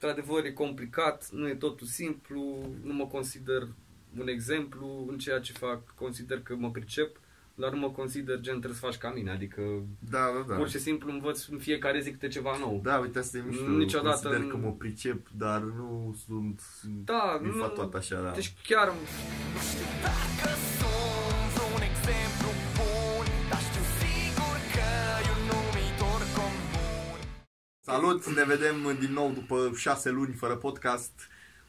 [0.00, 3.68] într-adevăr e complicat, nu e totul simplu, nu mă consider
[4.18, 7.20] un exemplu în ceea ce fac, consider că mă pricep,
[7.54, 9.62] dar nu mă consider gen trebuie să faci ca mine, adică
[10.10, 10.54] Da, da, da.
[10.54, 12.80] pur și simplu învăț în fiecare zi câte ceva nou.
[12.82, 13.68] Da, uite, asta e mișto.
[13.68, 16.60] Niciodată Consider nu- că mă pricep, dar nu sunt
[17.04, 18.20] Da, nu- infatuat așa.
[18.22, 18.30] Da.
[18.30, 20.87] Deci chiar Nu știu dacă sunt
[28.00, 31.12] Salut, ne vedem din nou după șase luni fără podcast.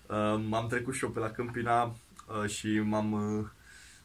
[0.05, 0.15] Uh,
[0.51, 3.45] am trecut și eu pe la Câmpina uh, și m-am uh,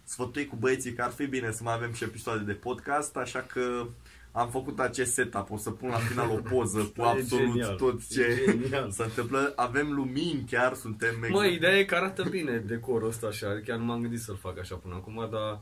[0.05, 3.41] sfătuit cu băieții că ar fi bine să mai avem și episoade de podcast, așa
[3.41, 3.87] că
[4.33, 5.51] am făcut acest setup.
[5.51, 8.91] O să pun la final o poză cu E absolut genial, tot e ce genial.
[8.91, 9.53] se întâmplă.
[9.57, 13.85] Avem lumini chiar, suntem Mă, ideea e că arată bine decorul ăsta așa, chiar nu
[13.85, 15.61] m-am gândit să-l fac așa până acum, dar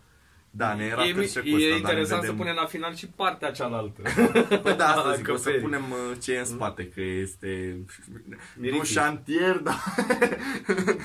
[0.55, 2.37] Da, ne era e, frică cu e ăsta, dar ne interesant vedem...
[2.37, 4.03] să punem la final și partea cealaltă.
[4.63, 5.61] Păi da, asta zic, o să Acoperit.
[5.61, 7.85] punem uh, ce e în spate, că este nu
[8.61, 8.85] Mirific.
[8.85, 9.83] șantier, dar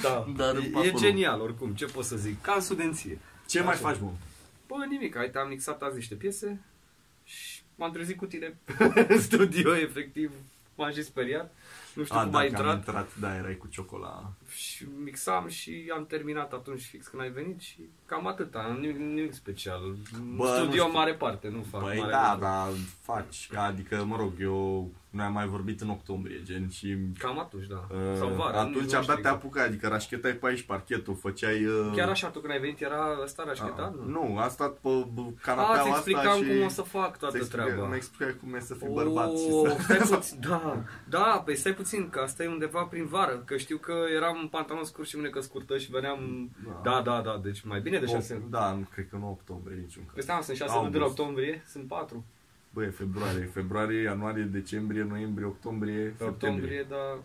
[0.02, 0.86] Da, Dar e, acolo.
[0.86, 3.20] e genial oricum, ce pot să zic, ca în studenție.
[3.48, 3.88] ce mai Așa.
[3.88, 4.12] faci, mă?
[4.68, 6.60] Bă, nimic, uite, am mixat azi niște piese
[7.24, 8.58] și m-am trezit cu tine
[9.08, 10.32] în studio, efectiv,
[10.76, 11.55] m-am și speriat.
[11.98, 14.31] Nu știu A, cum da, ai că am intrat intrat, da, erai cu ciocola.
[14.49, 19.34] și mixam și am terminat atunci fix când ai venit și cam atâta, nimic, nimic
[19.34, 19.95] special.
[20.35, 20.85] Bă, nu studio știu.
[20.85, 22.45] în mare parte, nu fac Păi mare da, lucru.
[22.48, 22.68] da,
[23.01, 27.65] faci, adică, mă rog, eu, noi am mai vorbit în octombrie, gen, și Cam atunci,
[27.68, 27.87] da.
[27.91, 28.63] uh, Sau vara.
[28.63, 29.35] nici atunci nu abia știu te exact.
[29.35, 31.65] apucai, adică rașchetai pe aici parchetul, făceai...
[31.65, 33.93] Uh, Chiar așa, tu când ai venit era ăsta rașchetat?
[33.93, 34.27] uh, Nu.
[34.27, 36.48] nu, a stat pe b- A, canapeaua îți asta explicam și...
[36.57, 37.85] cum o să fac îți toată explica- treaba.
[37.85, 39.77] Îmi explicai cum e să fii bărbat și Oh, să...
[39.82, 43.77] stai puțin, da, da, păi stai puțin, că asta e undeva prin vară, că știu
[43.77, 46.81] că eram în pantalon scurt și mânecă scurtă și veneam, Da.
[46.84, 49.77] da, da, da, deci mai bine de O- șase Da, nu cred că nu octombrie
[49.77, 50.24] niciun Păi caz.
[50.24, 50.84] stai, mă, sunt șase August.
[50.91, 52.26] luni de la octombrie, sunt patru.
[52.78, 56.50] Băi, e februarie, februarie, ianuarie, decembrie, noiembrie, octombrie, Pe septembrie.
[56.50, 57.20] octombrie, da.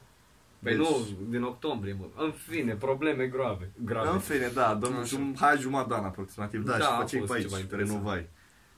[0.63, 2.05] Păi Deci- nu, din octombrie, mă.
[2.25, 3.71] În fine, probleme grave.
[3.85, 4.09] grave.
[4.09, 5.03] În fine, da, dăm Așa.
[5.05, 7.63] jum, hai jumătate de an aproximativ, da, Da, și a făceai fost pe ceva aici,
[7.65, 7.99] interesant.
[7.99, 8.29] renovai.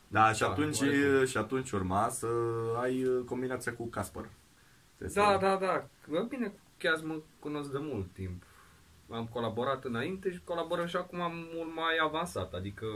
[0.09, 1.25] Da, și Da, atunci, oarecum.
[1.27, 2.27] și atunci urma să
[2.83, 4.29] ai uh, combinația cu Casper.
[4.99, 5.87] Da, da, da.
[6.09, 8.43] Bă, Bine, chiar mă cunosc de mult timp.
[9.11, 11.19] Am colaborat înainte și colaborăm și acum
[11.55, 12.53] mult mai avansat.
[12.53, 12.87] Adică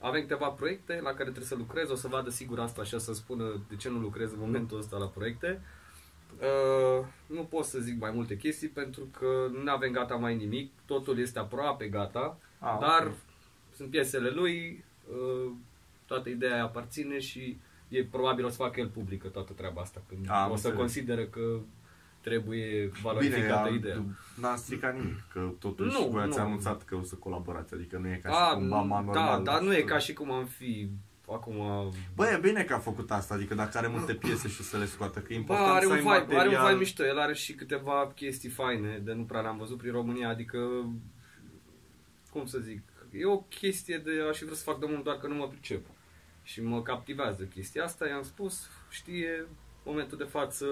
[0.00, 1.90] avem câteva proiecte la care trebuie să lucrez.
[1.90, 4.78] O să vadă sigur asta și o să spună de ce nu lucrez în momentul
[4.78, 5.60] ăsta la proiecte.
[6.40, 9.26] Uh, nu pot să zic mai multe chestii pentru că
[9.64, 10.72] nu avem gata mai nimic.
[10.86, 12.38] Totul este aproape gata.
[12.58, 13.14] Ah, dar ok.
[13.74, 14.84] sunt piesele lui.
[15.10, 15.50] Uh,
[16.06, 17.58] toată ideea îi aparține și
[17.88, 20.02] e probabil o să facă el publică toată treaba asta.
[20.08, 20.76] Când Am o să înțeles.
[20.76, 21.58] consideră că
[22.30, 24.02] trebuie Bine, valorificată a- ideea.
[24.40, 26.44] n-a stricat nimic, că totuși Nu, voi ați nu.
[26.44, 29.42] anunțat că o să colaborați, adică nu e ca A, și cum mama da, normal.
[29.44, 30.90] dar nu e ca și cum am fi
[31.32, 31.56] acum...
[32.14, 34.76] Bă, e bine că a făcut asta, adică dacă are multe piese și o să
[34.78, 36.40] le scoată, că e Bă, important are să un ai vibe, material.
[36.40, 39.78] are un vibe mișto, el are și câteva chestii faine de nu prea le-am văzut
[39.78, 40.58] prin România, adică
[42.32, 42.82] cum să zic,
[43.12, 45.48] e o chestie de aș fi vrut să fac de mult, doar că nu mă
[45.48, 45.86] pricep.
[46.42, 49.46] Și mă captivează chestia asta, i-am spus, știe,
[49.84, 50.66] momentul de față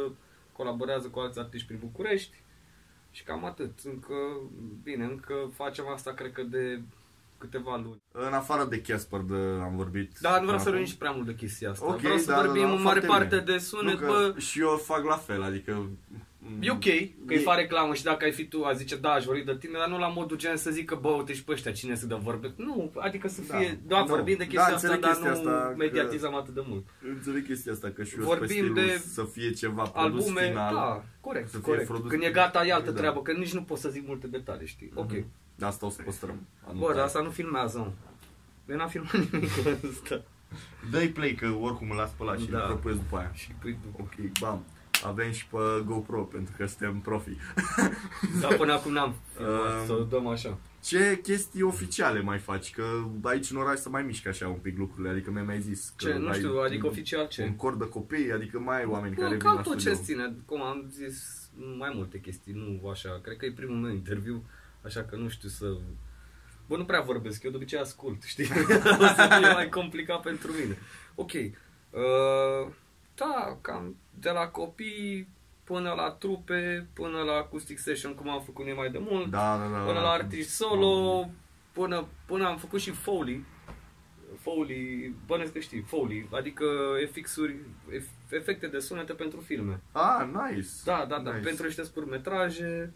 [0.56, 2.42] colaborează cu alți artiști prin București
[3.10, 3.78] și cam atât.
[3.84, 4.15] Încă,
[4.82, 6.82] bine, încă facem asta cred că de
[7.38, 8.03] câteva luni.
[8.12, 10.19] În afară de Casper de, am vorbit.
[10.20, 10.70] Dar nu vreau până să acum.
[10.70, 11.87] rămâni și prea mult de chestia asta.
[11.87, 13.56] Ok, vreau să da, da, vorbim da, în mare foarte parte bine.
[13.56, 15.91] de sunet, nu, că bă, Și eu fac la fel, adică...
[16.60, 16.82] E ok
[17.27, 19.56] că îi fac reclamă și dacă ai fi tu, a zice, da, aș vorbi de
[19.56, 22.06] tine, dar nu la modul gen să zică, bă, uite și pe ăștia, cine să
[22.06, 22.53] dă vorbe.
[22.56, 23.56] Nu, adică să Da.
[23.59, 24.06] fie, da, Nu.
[24.06, 26.84] vorbim de Da, chestia asta, înțeleg dar chestia nu asta că- mediatizăm atât de mult.
[27.15, 30.47] Înțeleg chestia asta, că și eu Vorbim pe stilul de să fie ceva produs Albume,
[30.49, 30.75] final.
[30.75, 31.87] da, corect, să fie corect.
[31.87, 32.43] produs Când e final.
[32.44, 32.97] gata, e altă Da.
[32.99, 34.91] treabă, că nici nu pot să zic multe detalii, știi?
[34.94, 35.11] Ok.
[35.12, 35.26] Mhm.
[35.55, 36.47] De asta o să păstrăm.
[36.78, 37.91] Bă, dar asta nu filmează, mă.
[38.69, 40.22] Eu n-am filmat nimic cu ăsta.
[40.91, 42.59] Dă-i play, că oricum îl las pe ăla și Da.
[42.59, 43.31] îl propuneți după aia.
[43.34, 44.65] Și păi, Ok, bam.
[45.05, 45.56] Avem și pe
[45.87, 47.31] GoPro, pentru că suntem profi.
[48.41, 50.59] dar până acum n-am filmat, Um, să o dăm așa.
[50.84, 52.71] Ce chestii oficiale mai faci?
[52.71, 52.84] Că
[53.22, 56.09] aici în oraș să mai mișcă așa un pic lucrurile, adică mi-ai mai zis că
[56.09, 57.43] Ce, nu ai știu, adică un- oficial ce?
[57.43, 59.93] Un cor de copii, adică mai ai oameni care Bă, vin cam la tot ce
[59.94, 60.03] studio.
[60.05, 64.44] ține, cum am zis, mai multe chestii, nu așa, cred că e primul meu interviu,
[64.85, 65.76] așa că nu știu să...
[66.67, 68.49] Bă, nu prea vorbesc, eu de obicei ascult, știi?
[69.00, 70.79] o să fie mai complicat pentru mine.
[71.14, 72.73] Ok, uh,
[73.14, 75.28] da, cam de la copii
[75.64, 79.56] până la trupe, până la acoustic session, cum am făcut noi mai de mult, Da,
[79.58, 79.78] da, da.
[79.84, 80.00] până da.
[80.00, 81.28] la artist solo,
[81.72, 83.44] până, până am făcut și Foley.
[84.40, 86.64] Foley, bănesc că știi, Foley, adică
[87.12, 87.56] FX-uri,
[87.96, 89.81] ef- efecte de sunete pentru filme.
[89.93, 90.69] Ah, nice.
[90.84, 91.44] Da, da, da, nice.
[91.46, 92.93] pentru niște scurtmetraje.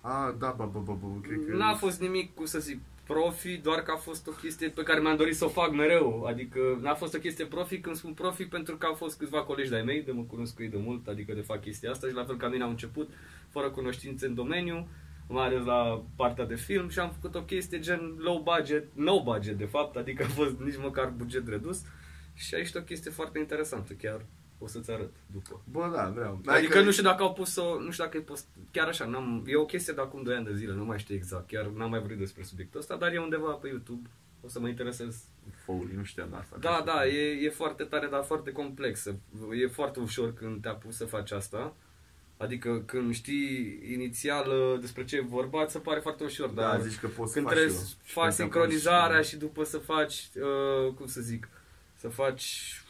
[0.00, 1.56] Ah, da, bă, bă, bă, bă, cred că...
[1.56, 2.80] N-a fost nimic, cum să zic,
[3.12, 6.24] profi, doar că a fost o chestie pe care mi-am dorit să o fac mereu.
[6.24, 9.70] Adică n-a fost o chestie profi când spun profi pentru că au fost câțiva colegi
[9.70, 12.14] de-ai mei, de mă cunosc cu ei de mult, adică de fac chestia asta și
[12.14, 13.10] la fel ca mine au început,
[13.48, 14.88] fără cunoștințe în domeniu,
[15.28, 19.22] mai ales la partea de film și am făcut o chestie gen low budget, no
[19.22, 21.82] budget de fapt, adică a fost nici măcar buget redus
[22.34, 24.26] și aici e o chestie foarte interesantă, chiar
[24.62, 25.60] o să-ți arăt după.
[25.70, 26.40] Bă, da, vreau.
[26.46, 29.56] Adică nu știu dacă au pus-o, nu știu dacă e post, chiar așa, n-am, e
[29.56, 31.98] o chestie de acum 2 ani de zile, nu mai știu exact, chiar n-am mai
[31.98, 34.08] vorbit despre subiectul ăsta, dar e undeva pe YouTube,
[34.44, 35.22] o să mă interesez.
[35.64, 36.56] Foley, nu știam asta.
[36.60, 39.14] Da, da, e, e foarte tare, dar foarte complexă.
[39.62, 41.74] E foarte ușor când te apuci să faci asta.
[42.36, 46.62] Adică când știi inițial uh, despre ce e vorba, ți se pare foarte ușor, Da,
[46.62, 47.84] dar zici că poți când să faci trebuie eu.
[47.84, 50.28] să Și faci când te sincronizarea apuci, și după să faci,
[50.86, 51.48] uh, cum să zic,
[51.96, 52.81] să faci,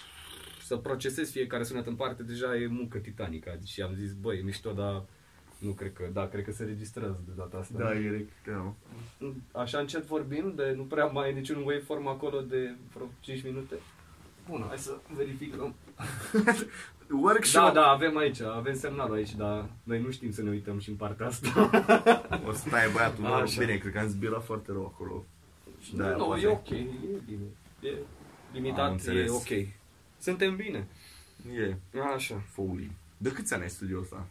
[0.65, 3.59] să procesezi fiecare sunet în parte, deja e muncă titanică.
[3.67, 5.03] Și am zis, băi, e mișto, dar
[5.59, 7.79] nu cred că, da, cred că se registrează de data asta.
[7.79, 8.75] Da, e da.
[9.61, 13.75] Așa încet vorbim, de nu prea mai e niciun waveform acolo de vreo 5 minute.
[14.49, 15.75] Bun, hai să verificăm.
[17.23, 17.63] Workshop.
[17.63, 20.89] Da, da, avem aici, avem semnalul aici, dar noi nu știm să ne uităm și
[20.89, 21.71] în partea asta.
[22.47, 23.61] O să stai băiatul, mă, Așa.
[23.61, 25.25] bine, cred că am zbirat foarte rău acolo.
[25.81, 26.87] Și da, nu, e ok, e
[27.27, 27.45] bine.
[27.81, 27.97] E Am
[28.53, 29.31] limitat, e înțeles.
[29.31, 29.49] ok.
[30.23, 30.87] Suntem bine.
[31.57, 32.39] E, Așa.
[32.39, 32.91] Foley.
[33.17, 34.27] De câți ani ai studiul ăsta?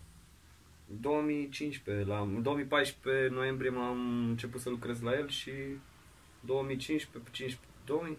[1.02, 5.52] 2015, la, în 2014 noiembrie m-am început să lucrez la el și
[6.40, 8.18] 2015, 15, 2000,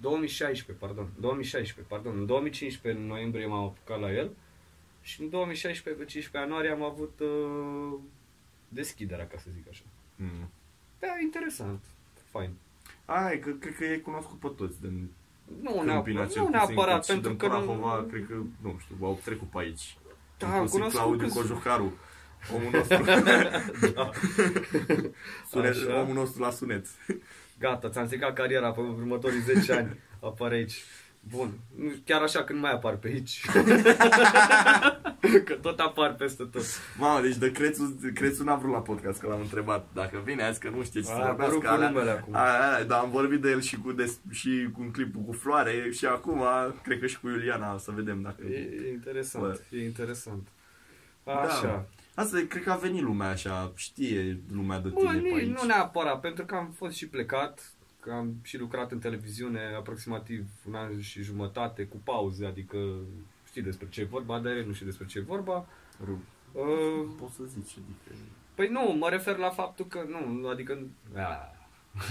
[0.00, 4.30] 2016, pardon, 2016, pardon, în 2015 în noiembrie m-am apucat la el
[5.02, 7.98] și în 2016 pe 15 ianuarie am avut uh,
[8.68, 9.84] deschiderea, ca să zic așa.
[10.16, 10.50] Mm.
[10.98, 11.84] Da, interesant,
[12.30, 12.50] fain.
[13.04, 15.10] Ai, că cred că e cunoscut pe toți din
[15.62, 18.02] Nu, Câmpina, neapărat, cel nu puțin, neapărat, cât și pentru din că Prahova, nu...
[18.06, 19.96] cred că, nu știu, au trecut pe aici.
[20.38, 21.92] Da, am Inclusiv cunoscut Claudiu câți- Cojucaru,
[22.54, 23.02] omul nostru,
[23.94, 24.10] da.
[25.50, 26.00] sunet, Așa.
[26.00, 26.86] omul nostru la sunet.
[27.58, 29.98] Gata, ți-am stricat cariera pe următorii 10 ani.
[30.20, 30.84] Apare aici.
[31.20, 31.50] Bun.
[31.76, 33.40] Nu- Chiar așa când mai apar pe aici.
[35.44, 36.62] că tot apar peste tot.
[36.98, 40.60] Mamă, deci de Crețu, Crețu n-a vrut la podcast, că l-am întrebat dacă vine azi,
[40.60, 41.68] că nu știe ce să A, apărut vorbească.
[41.68, 41.88] cu alea.
[41.90, 42.34] numele acum.
[42.34, 45.32] A, a, dar am vorbit de el și cu, des, și cu un clip cu
[45.32, 46.42] floare și acum,
[46.82, 48.42] cred că și cu Iuliana, să vedem dacă...
[48.50, 48.56] E,
[48.86, 49.44] e interesant.
[49.44, 49.60] Bă.
[49.76, 50.48] E interesant.
[51.24, 51.32] Da.
[51.32, 51.86] Așa.
[52.14, 55.32] Asta e- cred că a venit lumea așa, știe lumea de Bă, tine pe nici,
[55.34, 55.58] aici.
[55.60, 60.44] nu neapărat, pentru că am fost și plecat, că am și lucrat în televiziune aproximativ
[60.68, 62.76] un an și jumătate cu pauze, adică
[63.46, 65.66] știi despre ce e vorba, dar el nu știu despre ce e vorba.
[66.04, 68.20] Ru- Uh, Poți să zici, adică...
[68.54, 70.78] Păi nu, mă refer la faptul că nu, adică...
[71.16, 71.54] A.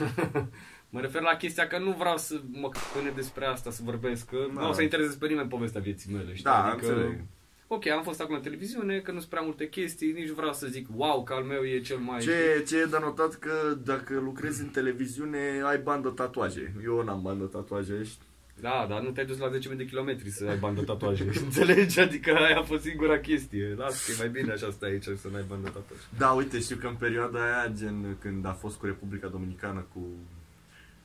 [0.89, 4.37] mă refer la chestia că nu vreau să mă pune despre asta, să vorbesc, că
[4.55, 4.61] Da.
[4.61, 6.43] nu o să interesez pe nimeni povestea vieții mele, știi?
[6.43, 7.23] Da, adică, înțeleg.
[7.71, 10.67] Ok, am fost acum la televiziune, că nu sunt prea multe chestii, nici vreau să
[10.67, 12.19] zic, wow, că al meu e cel mai...
[12.19, 16.73] Ce, ce e de notat că dacă lucrezi în televiziune ai bandă tatuaje.
[16.83, 18.03] Eu n-am bandă tatuaje.
[18.03, 18.27] știi?
[18.61, 21.99] Da, dar nu te-ai dus la 10.000 de kilometri să ai bandă tatuaje, înțelegi?
[21.99, 23.75] Adică aia a fost singura chestie.
[23.77, 26.03] Las că e mai bine așa să stai aici să n-ai bandă tatuaje.
[26.17, 30.07] Da, uite, știu că în perioada aia, gen când a fost cu Republica Dominicană, cu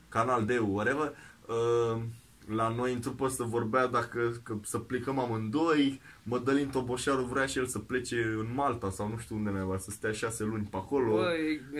[0.09, 1.13] Canal D, whatever,
[1.47, 2.01] uh,
[2.47, 7.59] la noi în trupă să vorbea dacă că să plecăm amândoi, Mădălin Toboșaru vrea și
[7.59, 10.77] el să plece în Malta sau nu știu unde mai să stea șase luni pe
[10.77, 11.15] acolo.
[11.15, 11.33] Bă,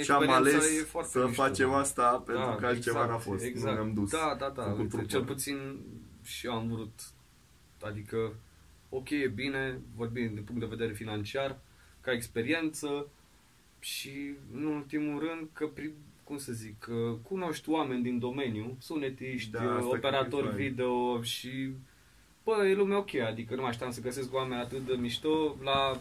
[0.03, 1.43] și am experiența ales e foarte să mișto.
[1.43, 3.45] facem asta pentru Da, că altceva exact, n-a fost.
[3.45, 3.77] Exact.
[3.77, 4.11] Nu ne-am dus.
[4.11, 4.63] Da, da, da.
[4.63, 5.07] Făcut Uite, trupă.
[5.07, 5.77] cel puțin
[6.23, 7.01] și eu am vrut,
[7.83, 8.33] adică,
[8.89, 11.59] ok, e bine, vorbim din punct de vedere financiar,
[12.01, 13.07] ca experiență
[13.81, 15.91] și, în ultimul rând, că, pri,
[16.25, 20.47] cum să zic, că cunoști oameni din domeniu, sunetiști, Da, asta cred că e operatori
[20.47, 20.57] fain.
[20.57, 21.71] video și,
[22.45, 25.97] bă, e lume ok, adică nu mai așteptam să găsesc oameni atât de mișto la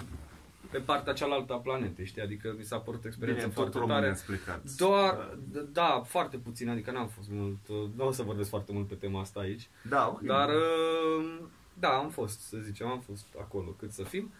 [0.72, 2.22] pe partea cealaltă a planetei, știi?
[2.22, 4.12] Adică mi s-a părut o experiență Bine, tot foarte românii tare.
[4.14, 4.72] ați plecat.
[4.78, 8.72] Doar, d- da, foarte puțin, adică n-am fost mult, uh, nu o să vorbesc foarte
[8.72, 10.22] mult pe tema asta aici, Da, ok.
[10.22, 11.40] dar uh,
[11.80, 14.32] da, am fost, să zicem, am fost acolo cât să fim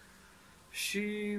[0.70, 1.38] și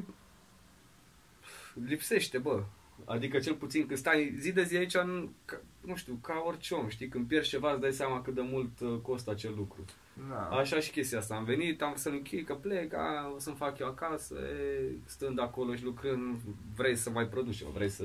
[1.87, 2.63] lipsește, bă,
[3.05, 6.75] adică cel puțin când stai zi de zi aici, nu, ca, nu știu, ca orice
[6.75, 9.85] om, știi, când pierzi ceva îți dai seama cât de mult uh, costă acel lucru.
[10.31, 10.49] Da.
[10.49, 11.35] Așa și chestia asta.
[11.35, 15.41] Am venit, am să-l închei, că plec, a, o să-mi fac eu acasă, e, stând
[15.41, 16.41] acolo și lucrând,
[16.77, 18.03] vrei să mai produci ceva, vrei să,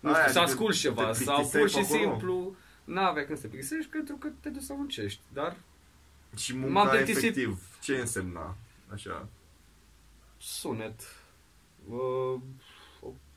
[0.00, 1.98] nu Aia, știu, să adică asculti te ceva, sau plictiseai pur și pe acolo?
[2.00, 5.20] simplu, n-avea când să te plictisești pentru că te duci să muncești.
[5.32, 5.56] Dar
[6.36, 8.56] Și M-am munca plictisit- efectiv, ce însemna?
[8.92, 9.28] Așa.
[10.38, 11.00] sunet,
[11.88, 12.40] uh,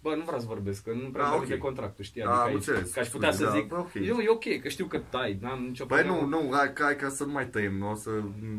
[0.02, 1.48] Bă, nu vreau să vorbesc, că nu prea Ah, ah, ok.
[1.48, 2.22] de contractul, știi?
[2.22, 2.92] Ah, Adică am aici, înțeles.
[2.92, 3.94] că aș putea să Da, zic, bă, ok.
[3.94, 6.28] eu, e ok, că știu că tai, n-am nicio Băi, problemă.
[6.36, 8.10] nu, nu, hai, hai ca să nu mai tăiem, nu o să...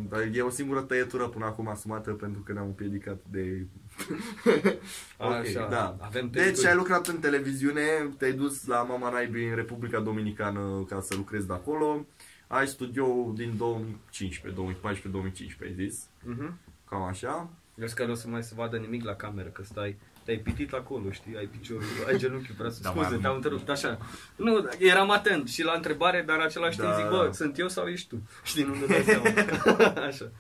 [0.09, 3.67] dar E o singură tăietură până acum asumată pentru că ne-am împiedicat de...
[5.19, 5.97] Ok, Așa, da.
[6.01, 6.69] avem Deci testuri.
[6.69, 7.83] ai lucrat în televiziune,
[8.19, 12.07] te-ai dus la Mama Naibii în Republica Dominicană ca să lucrezi de acolo.
[12.47, 16.07] Ai studio din 2015, 2014-2015, ai zis.
[16.25, 16.59] Mhm.
[16.89, 17.49] Cam așa.
[17.75, 19.97] Eu zic că nu o să mai se vadă nimic la cameră, că stai,
[20.31, 22.81] te-ai pitit acolo, știi, ai piciorul, ai genunchiul prea sus.
[22.81, 23.99] Da, Scuze, mai am- te-am întrerupt, așa.
[24.37, 27.11] Nu, eram atent și la întrebare, dar în același Da, timp zic, da.
[27.11, 28.17] bă, sunt eu sau ești tu?
[28.43, 29.25] Știi, nu-mi dai seama.
[30.09, 30.31] așa.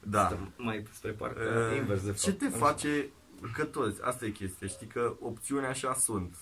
[0.00, 0.24] Da.
[0.26, 2.20] Stă mai spre parcă Uh, invers, de fapt.
[2.20, 2.56] Ce te Așa.
[2.56, 3.08] face,
[3.52, 6.34] că toți, asta e chestia, știi că opțiuni așa sunt.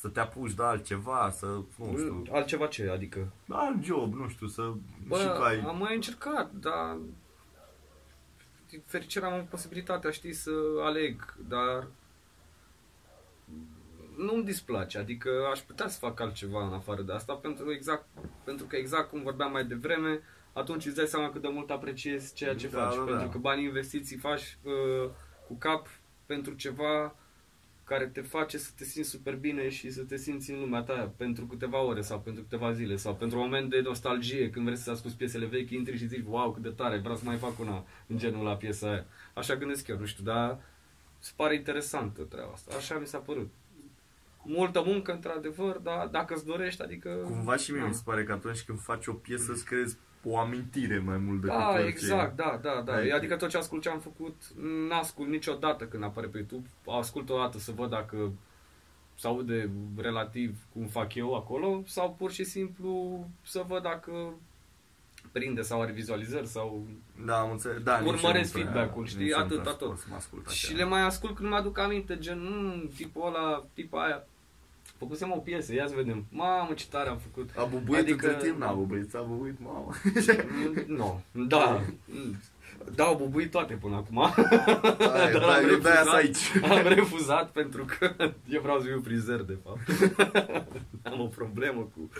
[0.00, 3.32] Să te apuci de altceva, să, nu știu, Altceva ce, adică?
[3.48, 4.72] alt job, nu știu, să
[5.06, 5.60] Bă, și că ai...
[5.66, 6.96] am mai încercat, dar
[8.72, 10.50] din fericire am posibilitatea, știi, să
[10.82, 11.86] aleg, dar
[14.16, 18.06] nu-mi displace, adică aș putea să fac altceva în afară de asta, pentru, exact,
[18.44, 20.20] pentru că exact cum vorbeam mai devreme,
[20.52, 23.10] atunci îți dai seama cât de mult apreciezi ceea ce Da, faci, da, da.
[23.10, 25.10] pentru că banii investiți îi faci uh,
[25.46, 25.86] cu cap
[26.26, 27.16] pentru ceva
[27.84, 31.12] care te face să te simți super bine și să te simți în lumea ta
[31.16, 34.76] pentru câteva ore sau pentru câteva zile sau pentru un moment de nostalgie când vrei
[34.76, 37.58] să asculti piesele vechi, intri și zici, wow, cât de tare, vreau să mai fac
[37.58, 39.06] una în genul la piesa aia.
[39.34, 40.60] Așa gândesc eu, nu știu, dar
[41.18, 42.74] se pare interesantă treaba asta.
[42.76, 43.50] Așa mi s-a părut.
[44.44, 47.08] Multă muncă, într-adevăr, dar dacă îți dorești, adică...
[47.08, 47.86] Cumva și mie Da.
[47.86, 51.40] mi se pare că atunci când faci o piesă îți creezi o amintire mai mult
[51.40, 51.86] decât Da, orice.
[51.88, 52.92] exact, da, da, da.
[52.94, 54.34] Adică- Adică tot ce ascult ce am făcut,
[54.88, 56.68] n-ascult niciodată când apare pe YouTube.
[56.86, 58.32] Ascult o dată să văd dacă
[59.14, 64.12] se aude relativ cum fac eu acolo sau pur și simplu să văd dacă
[65.32, 66.86] prinde sau are vizualizări sau...
[67.24, 67.82] Da, am înțeles.
[67.82, 69.22] Da, nici Urmăresc eu nu prea- feedback-ul, știi?
[69.22, 69.88] nici eu nu Atât, prea atât.
[69.88, 70.54] pot Să mă ascult așa.
[70.54, 74.26] Și le mai ascult când mi-aduc aminte, gen, mm, tipul ăla, tipa aia.
[75.02, 76.24] Făcusem o piesă, ia să vedem.
[76.30, 77.50] Mamă, ce tare am făcut.
[77.56, 78.12] A bubuit adică...
[78.12, 78.58] Adică- între timp?
[78.60, 79.92] N-a bubuit, a bubuit, mamă.
[80.98, 81.82] Nu, da.
[82.94, 84.18] Da, au bubuit toate până acum.
[84.18, 84.34] Aia,
[85.32, 86.04] Dar da, am eu de-aia refuzat.
[86.04, 86.62] sunt aici.
[86.70, 88.14] Am refuzat pentru că
[88.48, 89.80] eu vreau să fiu frizer, de fapt.
[91.12, 92.10] Am o problemă cu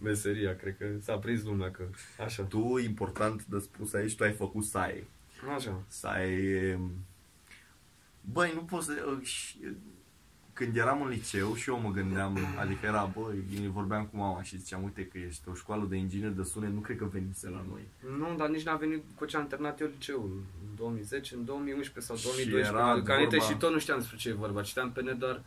[0.00, 1.82] meseria, cred că s-a prins lumea că
[2.24, 2.42] așa.
[2.42, 5.04] Tu, important de spus aici, tu ai făcut SAE.
[5.56, 5.82] Așa.
[5.88, 6.78] SAE...
[8.32, 8.92] Băi, nu poți să...
[10.52, 14.42] și- Când eram în liceu și eu mă gândeam, adică era, băi, vorbeam cu mama
[14.42, 17.48] și ziceam, uite că ești o școală de inginer de sunet, nu cred că venise
[17.48, 17.82] la noi.
[18.18, 20.30] Nu, dar nici n-a venit cu ce am terminat eu liceul.
[20.68, 22.74] În 2010, în 2011 sau Și 2012.
[22.74, 24.62] era Era aminte vorba- și tot nu știam despre ce e vorba.
[24.62, 25.42] Citeam pe net, dar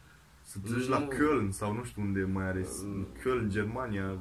[0.47, 1.05] Să te duci la Nu.
[1.07, 3.07] Köln sau nu știu unde mai are, Mm.
[3.19, 4.17] Köln, Germania,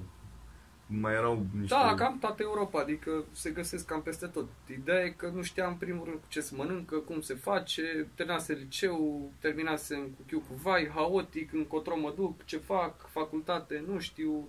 [0.87, 1.75] mai erau niște...
[1.75, 4.49] Da, cam toată Europa, adică se găsesc cam peste tot.
[4.71, 8.07] Ideea e că nu știam în primul rând cu ce se mănâncă, cum se face,
[8.15, 13.99] terminase liceu, terminasem cu chiu cu vai, haotic, încotro mă duc, ce fac, facultate, nu
[13.99, 14.49] știu.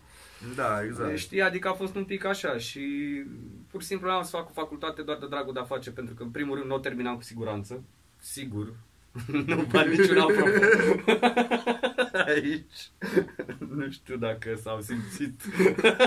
[0.56, 1.18] Da, exact.
[1.18, 2.82] Știi, adică a fost un pic așa și
[3.72, 6.14] pur și simplu am să fac o facultate doar de dragul de a face, pentru
[6.14, 7.84] că în primul rând nu o terminam cu siguranță,
[8.20, 8.74] sigur.
[9.48, 10.50] nu bani niciun apropo.
[12.26, 12.90] Aici.
[13.76, 15.42] nu știu dacă s-au simțit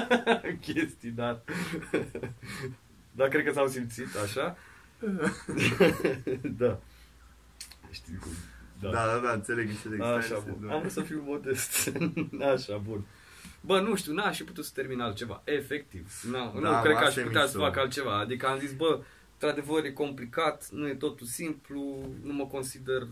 [0.72, 1.40] chestii, dar...
[3.18, 4.56] dar cred că s-au simțit așa.
[6.56, 6.78] da.
[7.90, 8.30] Știi cum...
[8.80, 9.98] Da, da, da, înțeleg, înțeleg.
[10.00, 10.66] Stai Așa, să- bun.
[10.68, 10.72] da.
[10.74, 11.92] Am vrut să fiu modest.
[12.54, 13.04] Așa, bun.
[13.60, 15.42] Bă, nu știu, n-aș fi putut să termin altceva.
[15.44, 16.12] Efectiv.
[16.30, 17.60] Na, Da, nu cred că aș asta e putea să mișto.
[17.72, 18.18] fac altceva.
[18.18, 19.00] Adică am zis, bă,
[19.32, 23.06] într-adevăr e complicat, nu e totul simplu, nu mă consider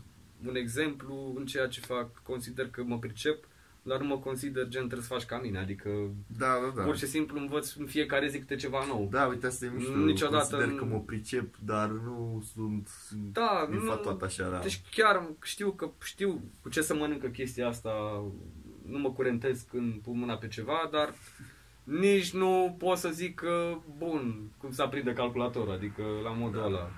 [0.48, 3.44] un exemplu în ceea ce fac, consider că mă pricep,
[3.82, 5.90] dar nu mă consider gen trebuie să faci ca mine, adică
[6.38, 6.82] Da, da, da.
[6.82, 9.08] pur și simplu învăț în fiecare zi câte ceva nou.
[9.10, 9.92] Da, uite, asta e mișto.
[9.96, 12.88] Niciodată Consider nu- că mă pricep, dar nu sunt
[13.32, 14.58] Da, nu- infatuat așa, da.
[14.58, 17.90] Deci chiar știu că știu cu ce să mănâncă chestia asta,
[18.86, 21.14] nu mă curentez când pun mâna pe ceva, dar
[21.84, 26.66] nici nu pot să zic că, bun, cum să aprinde calculatorul, adică la modul Da.
[26.66, 26.90] ăla.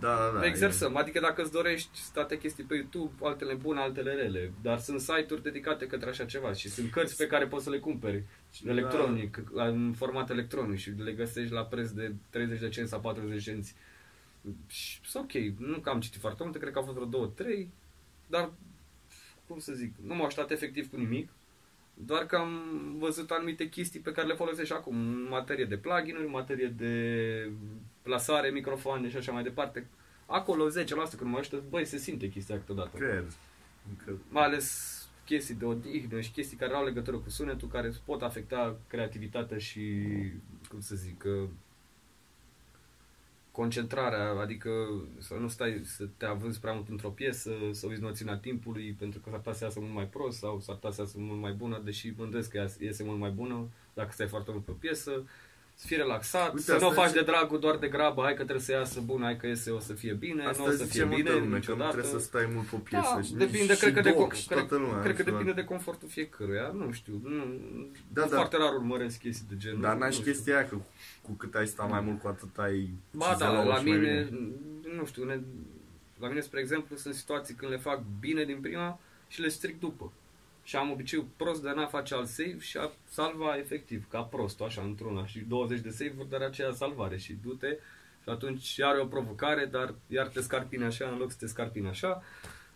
[0.00, 0.46] Da, da, da.
[0.46, 5.00] Exersăm, adică dacă îți dorești state chestii pe YouTube, altele bune, altele rele, dar sunt
[5.00, 8.24] site-uri dedicate către așa ceva și sunt cărți pe care poți să le cumperi
[8.62, 8.70] Da.
[8.70, 13.44] electronic, în format electronic și le găsești la preț de 30 de cenți sau 40
[13.44, 13.74] de cenți.
[14.66, 17.26] Și sunt ok, nu că am citit foarte multe, cred că au fost vreo două,
[17.26, 17.70] trei,
[18.26, 18.50] dar,
[19.46, 21.28] cum să zic, nu m-au ajutat efectiv cu nimic,
[21.94, 22.60] doar că am
[22.98, 27.50] văzut anumite chestii pe care le folosesc acum, în materie de plugin-uri, în materie de
[28.08, 29.86] plasare, microfoane și așa mai departe.
[30.26, 30.70] Acolo 10%
[31.16, 32.96] când mă ajută, băi, se simte chestia câteodată.
[32.96, 33.36] Cred.
[33.88, 34.20] Încă...
[34.28, 38.22] Mai ales chestii de odihnă și chestii care au legătură cu sunetul, care îți pot
[38.22, 39.82] afecta creativitatea și,
[40.68, 41.48] cum să zic, uh,
[43.50, 44.70] concentrarea, adică
[45.18, 49.20] să nu stai să te avânzi prea mult într-o piesă, să uiți noțiunea timpului, pentru
[49.20, 51.52] că s-ar putea să iasă mult mai prost sau s-ar putea să iasă mult mai
[51.52, 54.70] bună, deși mă îndoiesc că ias- iese mult mai bună dacă stai foarte mult pe
[54.70, 55.24] o piesă,
[55.80, 58.22] să fii relaxat, Uite, să nu o asta faci zice- de dragul doar de grabă,
[58.22, 60.68] hai că trebuie să iasă bun, hai că iese, o să fie bine, Asta nu
[60.68, 61.92] o să zice fie multă bine lume, că nu niciodată.
[61.92, 63.12] trebuie să stai mult pe o piesă.
[63.14, 65.00] Da, și depinde, și cred că, de, doc, com- și cred, toată lumea.
[65.02, 67.44] cred că și depinde de confortul fiecăruia, nu știu, nu,
[68.12, 68.36] Da, da, da.
[68.36, 69.80] foarte rar urmăresc chestii de genul.
[69.80, 70.32] Dar nu n-ai și știu.
[70.32, 70.76] chestia aia că
[71.22, 73.98] cu cât ai sta mai mult, cu atât ai Ba da, cizelat-o la și mai
[73.98, 74.96] mine, bine.
[74.96, 75.40] nu știu, ne,
[76.18, 79.80] la mine, spre exemplu, sunt situații când le fac bine din prima și le stric
[79.80, 80.12] după.
[80.68, 84.20] Și am obiceiul prost de a n-a face alt save și a salva efectiv, ca
[84.22, 85.26] prostul, așa, într-una.
[85.26, 87.16] Și 20 de save-uri, dar aceea salvare.
[87.16, 87.76] Și du-te
[88.22, 91.46] și atunci iar e o provocare, dar iar te scarpine așa, în loc să te
[91.46, 92.22] scarpine așa.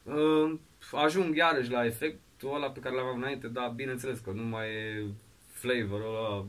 [0.03, 0.59] Uh,
[0.93, 5.05] ajung iarăși la efectul ăla pe care l-aveam înainte, dar bineînțeles că nu mai e
[5.53, 6.47] flavorul ăla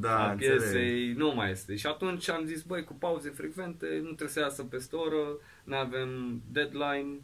[0.00, 0.58] Da, al înțeleg.
[0.58, 1.76] piesei, nu mai este.
[1.76, 5.38] Și atunci am zis, băi, cu pauze frecvente, nu trebuie să iasă peste o oră,
[5.64, 7.20] nu avem deadline.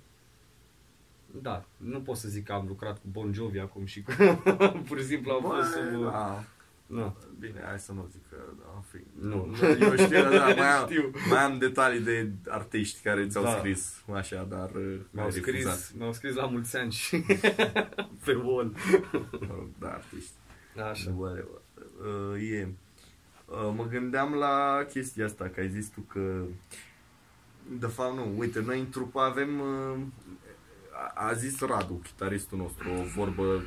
[1.43, 4.37] Da, nu pot să zic că am lucrat cu Bon Jovi acum și că
[4.89, 6.03] pur și simplu au fost Băi, sub...
[6.03, 6.45] da.
[6.87, 7.17] Nu.
[7.39, 9.05] Bine, hai să nu zic că, da, în fin.
[9.31, 9.55] Nu.
[9.81, 11.11] Eu știu, da, mai am, Știu.
[11.31, 13.57] mai am detalii de artiști care ți-au Da.
[13.59, 15.93] scris, așa, dar uh, Mi-au ai scris, refuzat.
[15.99, 17.17] mi-au scris la mulți ani și
[18.25, 18.75] pe wall.
[19.13, 20.33] Mă rog, Da, artiști.
[20.91, 21.11] Așa.
[21.11, 21.45] Bă,
[22.35, 22.69] uh, e.
[23.47, 26.43] Uh, mă gândeam la chestia asta, că ai zis tu că...
[27.79, 29.61] De fapt, nu, uite, noi în trupă avem...
[29.61, 29.99] Uh,
[31.15, 33.63] a, a zis Radu, chitaristul nostru, o vorbă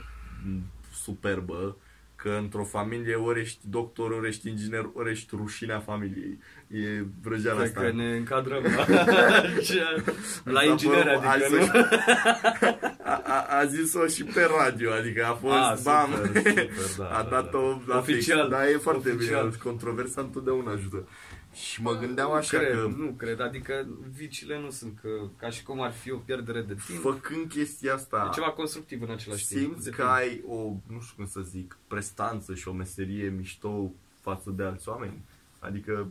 [0.48, 0.60] m,
[1.04, 1.78] superbă,
[2.16, 6.40] că într-o familie ori ești doctor, ori ești inginer, ori ești rușinea familiei.
[6.68, 7.82] E vrăjeala Cred asta.
[7.82, 8.86] că ne încadrăm la,
[10.54, 11.86] la S-a inginer, părut- hai adică să- nu?
[13.06, 17.06] A, a, a zis-o și pe radio, adică a fost, Ah, bam, super, super, da,
[17.18, 17.94] a da, dat-o da.
[17.94, 18.50] la Oficial, fix.
[18.50, 19.46] Da, e foarte oficial.
[19.46, 21.08] bine, controversa întotdeauna ajută.
[21.54, 25.64] Și mă gândeam așa cred, că, Nu cred, adică vicile nu sunt că, ca și
[25.64, 27.00] cum ar fi o pierdere de timp.
[27.00, 29.60] făcând chestia asta, E ceva constructiv în același timp.
[29.62, 30.12] simți că Depinde.
[30.12, 30.56] ai o,
[30.88, 33.92] nu știu cum să zic, prestanță și o meserie mișto
[34.22, 35.22] față de alți oameni?
[35.60, 36.08] Adică,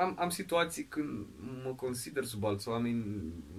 [0.00, 1.26] Am, am situații când
[1.64, 3.04] mă consider sub alți oameni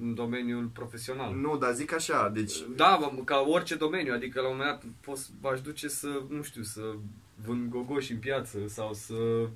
[0.02, 1.36] în domeniul profesional.
[1.36, 4.90] nu, dar zic așa, deci, Da, bă, ca orice domeniu, adică la un moment dat
[5.02, 6.94] pot, v-aș duce să, nu știu, să
[7.46, 9.48] vând gogoși în piață sau să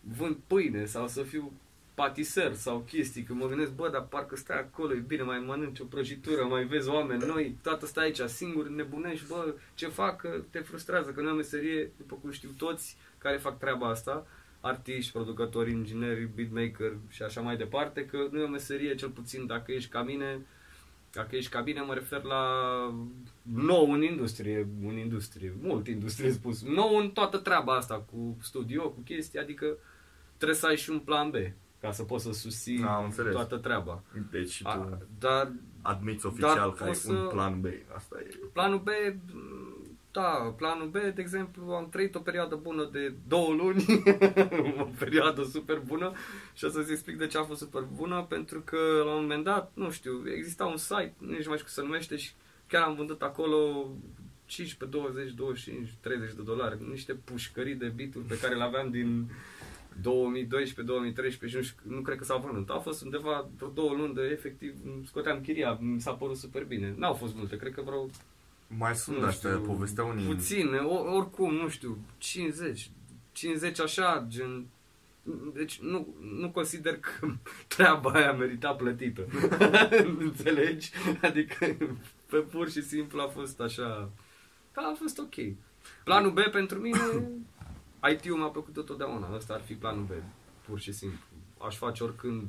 [0.00, 1.52] vând pâine sau să fiu
[1.94, 5.80] patiser sau chestii, că mă gândesc, bă, dar parcă stai acolo, e bine, mai mănânci
[5.80, 10.42] o prăjitură, mai vezi oameni noi, toată stai aici singur, nebunești, bă, ce fac, că
[10.50, 14.26] te frustrează, că nu e o meserie, după cum știu toți care fac treaba asta,
[14.60, 19.46] artiști, producători, ingineri, beatmaker și așa mai departe, că nu e o meserie, cel puțin
[19.46, 20.46] dacă ești ca mine,
[21.12, 22.44] dacă ești ca mine, mă refer la
[23.42, 28.90] nou în industrie, în industrie, mult industrie spus, nou în toată treaba asta cu studio,
[28.90, 29.76] cu chestii, adică
[30.38, 31.34] trebuie să ai și un plan B
[31.80, 33.32] ca să poți să susții Am înțeles.
[33.32, 34.02] toată treaba.
[34.30, 37.64] deci și A, tu dar admiți oficial dar că ai poți un să- plan B,
[37.94, 38.36] asta e.
[38.52, 38.88] planul B,
[40.10, 43.84] da, planul B, de exemplu, am trăit o perioadă bună de două luni,
[44.80, 46.12] o perioadă super bună
[46.54, 49.44] și o să-ți explic de ce a fost super bună, pentru că la un moment
[49.44, 52.30] dat, nu știu, exista un site, nu știu mai știu cum se numește și
[52.66, 53.88] chiar am vândut acolo
[54.46, 59.30] 15, 20, 25, 30 de dolari, niște pușcării de bituri pe care le aveam din
[60.02, 62.70] 2012, 2013 și nu, știu, nu cred că s-au vândut.
[62.70, 64.74] A fost undeva vreo două luni de efectiv,
[65.06, 66.94] scoteam chiria, mi s-a părut super bine.
[66.96, 68.08] N-au fost multe, cred că vreo
[68.76, 70.26] Mai sunt nu astea, știu, povestea unii.
[70.26, 72.90] Puțin, o, oricum, nu știu, 50,
[73.32, 74.66] 50 așa, gen...
[75.54, 77.28] Deci nu, nu consider că
[77.76, 79.26] treaba aia merita plătită.
[80.18, 80.90] Înțelegi?
[81.22, 81.76] Adică
[82.26, 84.10] pe pur și simplu a fost așa...
[84.74, 85.34] Da, a fost ok.
[86.04, 86.98] Planul B pentru mine,
[88.10, 89.28] IT-ul mi-a plăcut totdeauna.
[89.34, 90.10] Ăsta ar fi planul B,
[90.68, 91.18] pur și simplu.
[91.66, 92.48] Aș face oricând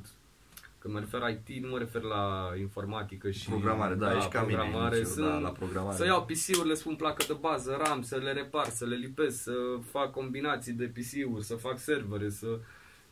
[0.79, 4.57] când mă refer IT, nu mă refer la informatică și Programare, da, ești ca mine,
[4.57, 4.95] programare.
[4.95, 5.95] Inițiu, Sunt, da, la programare.
[5.97, 9.41] Să iau PC-urile, să pun placă de bază, RAM, să le repar, să le lipesc,
[9.41, 9.53] să
[9.91, 12.59] fac combinații de PC-uri, să fac servere, să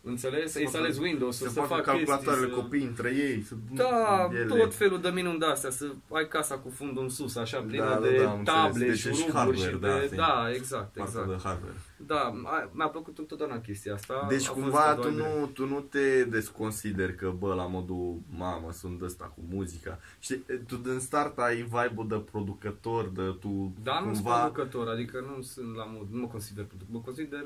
[0.04, 2.62] înțelegi, să instalez Windows, să să, să facă fac calculatoarele chestii, să...
[2.62, 3.42] copiii între ei.
[3.42, 3.54] Să...
[3.74, 4.46] Da, ele.
[4.46, 7.84] tot felul de minuni de astea, să ai casa cu fundul în sus, așa, plină
[7.84, 8.60] Da, da, de da, am înțeles.
[8.62, 10.16] table Deci și ești ruburi și hardware, de...
[10.16, 11.28] da, Da, exact, Partea exact.
[11.28, 11.76] de hardware.
[12.06, 14.26] Da, a- mi-a plăcut întotdeauna chestia asta.
[14.30, 17.66] Deci A fost cumva doar tu de- nu, tu nu te desconsideri că, bă, la
[17.68, 20.00] modul, mamă, sunt ăsta cu muzica.
[20.20, 24.40] Știi, tu din start ai vibe-ul de producător, de tu Da, nu sunt cumva...
[24.40, 27.46] producător, adică nu sunt la mod, nu mă consider producător, mă consider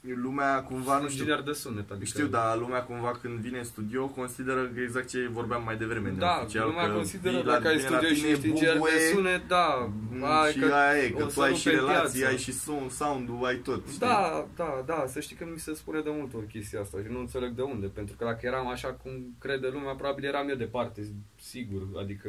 [0.00, 1.90] lumea cumva, nu știu, inginer de sunet.
[1.90, 2.04] Adică...
[2.04, 6.08] știu, dar lumea cumva când vine în studio consideră că exact ce vorbeam mai devreme.
[6.18, 8.48] Da, neoficial, lumea că consideră vii la- dacă ai vine la studio și tine ești
[8.48, 9.90] inginer de bubuie, sunet, da.
[10.10, 12.18] mm, hai și că aia e, că o tu să ai rup și pe relații,
[12.18, 12.32] piață.
[12.34, 13.86] ai și sound, sound ai tot.
[13.86, 13.98] știi?
[13.98, 17.12] Da, da, da, să știi că mi se spune de multe ori chestia asta și
[17.12, 20.56] nu înțeleg de unde, pentru că dacă eram așa cum crede lumea, probabil eram eu
[20.56, 21.00] departe,
[21.40, 22.28] sigur, adică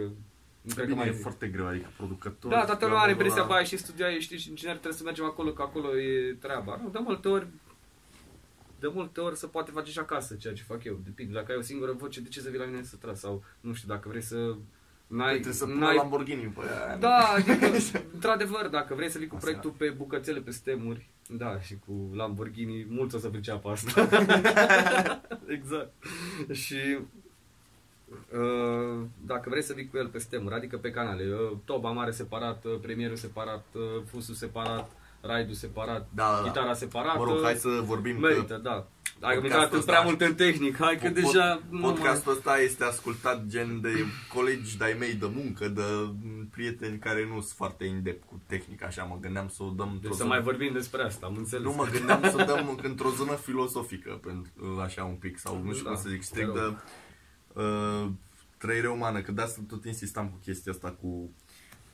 [0.67, 1.07] nu cred că Bine, mai...
[1.07, 2.51] e foarte greu, adică producător.
[2.51, 5.03] Da, toată lumea are ăla- impresia, bă, ai și studia, ești și inginer, trebuie să
[5.03, 6.79] mergem acolo, că acolo e treaba.
[6.83, 7.47] Nu, de multe ori,
[8.79, 10.99] de multe ori se poate face și acasă ceea ce fac eu.
[11.03, 13.19] Depinde, dacă ai o singură voce, de ce să vii la mine să tragi?
[13.19, 14.55] Sau, nu știu, dacă vrei să...
[15.07, 16.97] N-ai, Trebuie să pună n-ai Lamborghini pe aia.
[16.97, 17.65] Da, adică,
[18.15, 19.45] într-adevăr, dacă vrei să vii cu Asta.
[19.47, 24.01] proiectul pe bucățele, pe stemuri, da, și cu Lamborghini, mulți o să priceapă asta.
[25.57, 25.91] exact.
[26.51, 27.01] Și uh,
[29.25, 32.65] dacă vrei să vii cu el pe stemuri, adică pe canale, uh, toba mare separat,
[32.65, 34.91] uh, premierul separat, uh, fusul separat,
[35.21, 36.43] raidul separat, Da, da, da.
[36.47, 38.87] chitara separată, Mă rog, hai să vorbim merită, că da.
[39.19, 41.93] Dacă am podcastul intrat ăsta- prea mult în tehnic, hai că pod- deja nu mai...
[41.93, 43.89] podcastul ăsta este ascultat gen de
[44.33, 45.81] colegi de-ai mei de muncă, de
[46.23, 49.89] m, prieteni care nu sunt foarte indept cu tehnica, așa mă gândeam să o dăm
[49.91, 51.63] într-o Deci să zonă- mai vorbim despre asta, am înțeles.
[51.65, 55.71] Nu mă gândeam să o dăm într-o zonă filosofică, pentru așa un pic, sau nu
[55.71, 56.57] știu Da, cum să zic, te strict rog.
[56.57, 56.75] de
[57.57, 58.09] uh,
[58.57, 61.29] trăire umană, că de asta tot insistam cu chestia asta, cu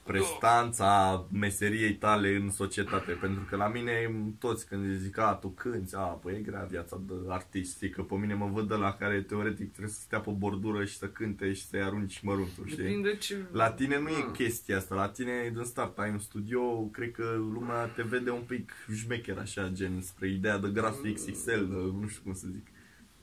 [0.03, 5.95] prestanța meseriei tale în societate, pentru că la mine toți când zic, a, tu cânti,
[5.95, 8.93] a, păi e grea viața de artist, știi, că pe mine mă văd de la
[8.93, 12.83] care teoretic trebuie să stea pe bordură și să cânte și să-i arunci măruntul, știi?
[12.83, 13.37] Depinde ce...
[13.51, 14.31] La tine nu e Ah.
[14.33, 18.41] chestia asta, la tine din start ai un studio, cred că lumea te vede un
[18.47, 22.67] pic șmecher așa, gen spre ideea de grafic XXL, de, nu știu cum să zic.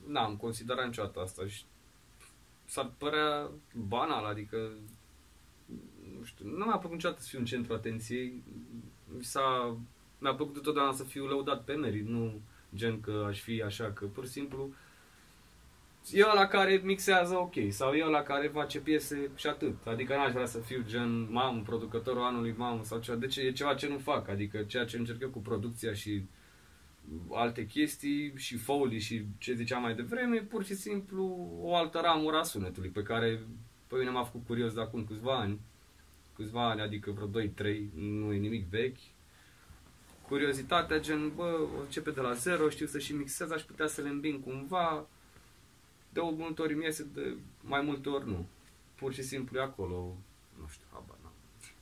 [0.07, 1.63] N-am considerat niciodată asta și
[2.71, 4.71] s-ar părea banal, adică
[6.17, 8.43] nu știu, nu mi-a plăcut niciodată să fiu în centru atenției.
[9.17, 9.77] Mi s-a,
[10.17, 12.41] mi-a plăcut întotdeauna să fiu lăudat pe merit, nu
[12.75, 14.73] gen că aș fi așa, că pur și simplu
[16.11, 19.75] e ăla care mixează ok sau e ăla care face piese și atât.
[19.85, 23.17] Adică n-aș vrea să fiu gen mamă, producătorul anului, mamă sau ceva.
[23.17, 24.27] Deci e ceva ce nu fac.
[24.27, 26.23] Adică ceea ce încerc eu cu producția și
[27.31, 31.99] alte chestii și folii și ce ziceam mai devreme, e pur și simplu o altă
[31.99, 33.39] ramură a sunetului pe care
[33.87, 35.59] pe mine m-a făcut curios de acum câțiva ani.
[36.35, 38.99] Câțiva ani, adică vreo 2-3, nu e nimic vechi.
[40.27, 44.01] Curiozitatea gen, bă, o începe de la zero, știu să și mixez, aș putea să
[44.01, 45.07] le îmbin cumva.
[46.13, 48.47] De o multe ori mi iese, de mai multe ori nu.
[48.95, 50.17] Pur și simplu e acolo,
[50.59, 51.10] nu știu, habar n-am.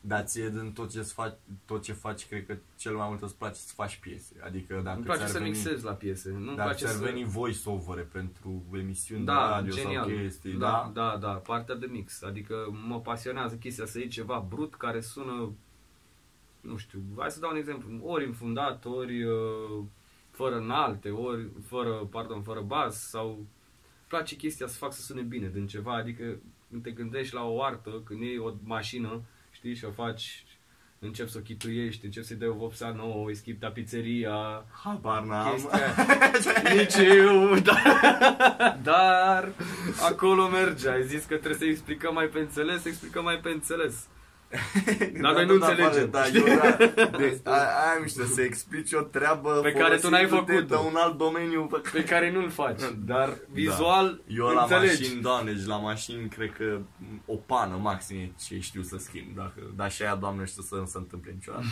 [0.01, 1.33] Dar ție din tot ce, faci,
[1.65, 4.35] tot ce faci, cred că cel mai mult îți place să faci piese.
[4.45, 6.29] Adică dacă Îmi place ți-ar să veni, mixez la piese.
[6.31, 7.03] Nu-mi dacă place ți-ar să...
[7.03, 10.09] veni voice-over pentru emisiuni de Da, radio genial.
[10.09, 12.21] sau chestii, da, da, da, partea de mix.
[12.21, 12.55] Adică
[12.88, 15.51] mă pasionează chestia să iei ceva brut care sună,
[16.62, 19.83] nu știu, hai să dau un exemplu, ori infundat, ori uh,
[20.31, 23.45] fără înalte, ori fără, pardon, fără bas sau
[24.07, 27.63] place chestia să fac să sune bine din ceva, adică când te gândești la o
[27.63, 29.21] artă, când iei o mașină,
[29.59, 30.43] știi, și o faci
[30.99, 35.51] începi să o chituiești, începi să-i dai o vopsea nouă, îi schimbi tapizeria, Habar n-am.
[35.53, 35.93] chestia.
[36.75, 39.51] Nici eu, dar, dar
[40.09, 40.89] acolo merge.
[40.89, 44.07] Ai zis că trebuie să explicăm mai pe înțeles, explicăm mai pe înțeles.
[45.21, 46.09] Dar noi nu înțelegem.
[46.09, 46.75] Da, eu, da,
[47.17, 50.75] de, a, aia e mișto, să explici o treabă Pe care tu n-ai folosindu-te făcut-o.
[50.81, 52.81] de un alt domeniu pe Pe care nu-l faci,
[53.12, 55.01] dar vizual Eu la înțelegi.
[55.01, 56.79] mașini, doamne, și la mașini cred că
[57.25, 59.35] o pană maxim e ce știu să schimb.
[59.35, 61.65] Dacă, dar și aia, doamne, știu să nu se întâmple niciodată.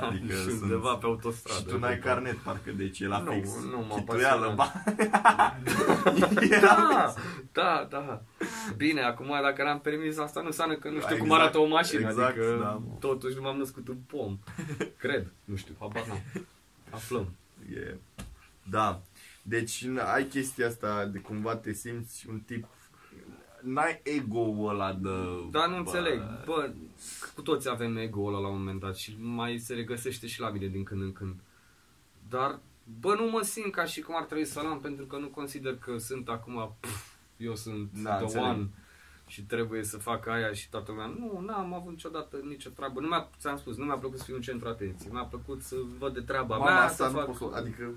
[0.06, 1.58] Adică și sunt, undeva pe autostradă.
[1.58, 3.48] și tu n-ai carnet, parcă, deci e la Nu, fix.
[3.70, 4.56] nu m-a Chituială, pasionat.
[4.56, 4.72] ba.
[6.60, 8.22] Da, da, da.
[8.76, 11.66] Bine, acum dacă n-am permis asta nu înseamnă că nu știu cum Exact, arată o
[11.66, 12.82] mașină, exact, adică da.
[12.98, 14.38] totuși nu m-am născut în pom.
[15.02, 16.22] Cred, nu știu, habar n-am.
[16.90, 17.28] Aflăm.
[17.74, 17.94] E,
[18.70, 19.00] da.
[19.42, 22.64] Deci ai chestia asta de cumva te simți un tip
[23.60, 25.08] N-ai ego-ul ăla de...
[25.50, 26.22] Dar nu bă, înțeleg.
[26.44, 26.70] Bă,
[27.34, 30.50] cu toți avem ego-ul ăla la un moment dat și mai se regăsește și la
[30.50, 31.34] mine din când în când.
[32.28, 32.60] Dar,
[33.00, 35.76] bă, nu mă simt ca și cum ar trebui să-l am pentru că nu consider
[35.76, 38.46] că sunt acum, pf, eu sunt Da, the înțeleg.
[38.46, 38.68] one
[39.26, 41.06] și trebuie să fac aia și toată lumea.
[41.06, 43.00] Nu, n-am avut niciodată nicio treabă.
[43.00, 45.12] Nu mi-a, ți-am spus, nu mi-a plăcut să fiu în centru atenției.
[45.12, 47.26] Mi-a plăcut să văd de treaba Mama, mea, asta să nu fac...
[47.26, 47.56] pot să...
[47.58, 47.90] Adică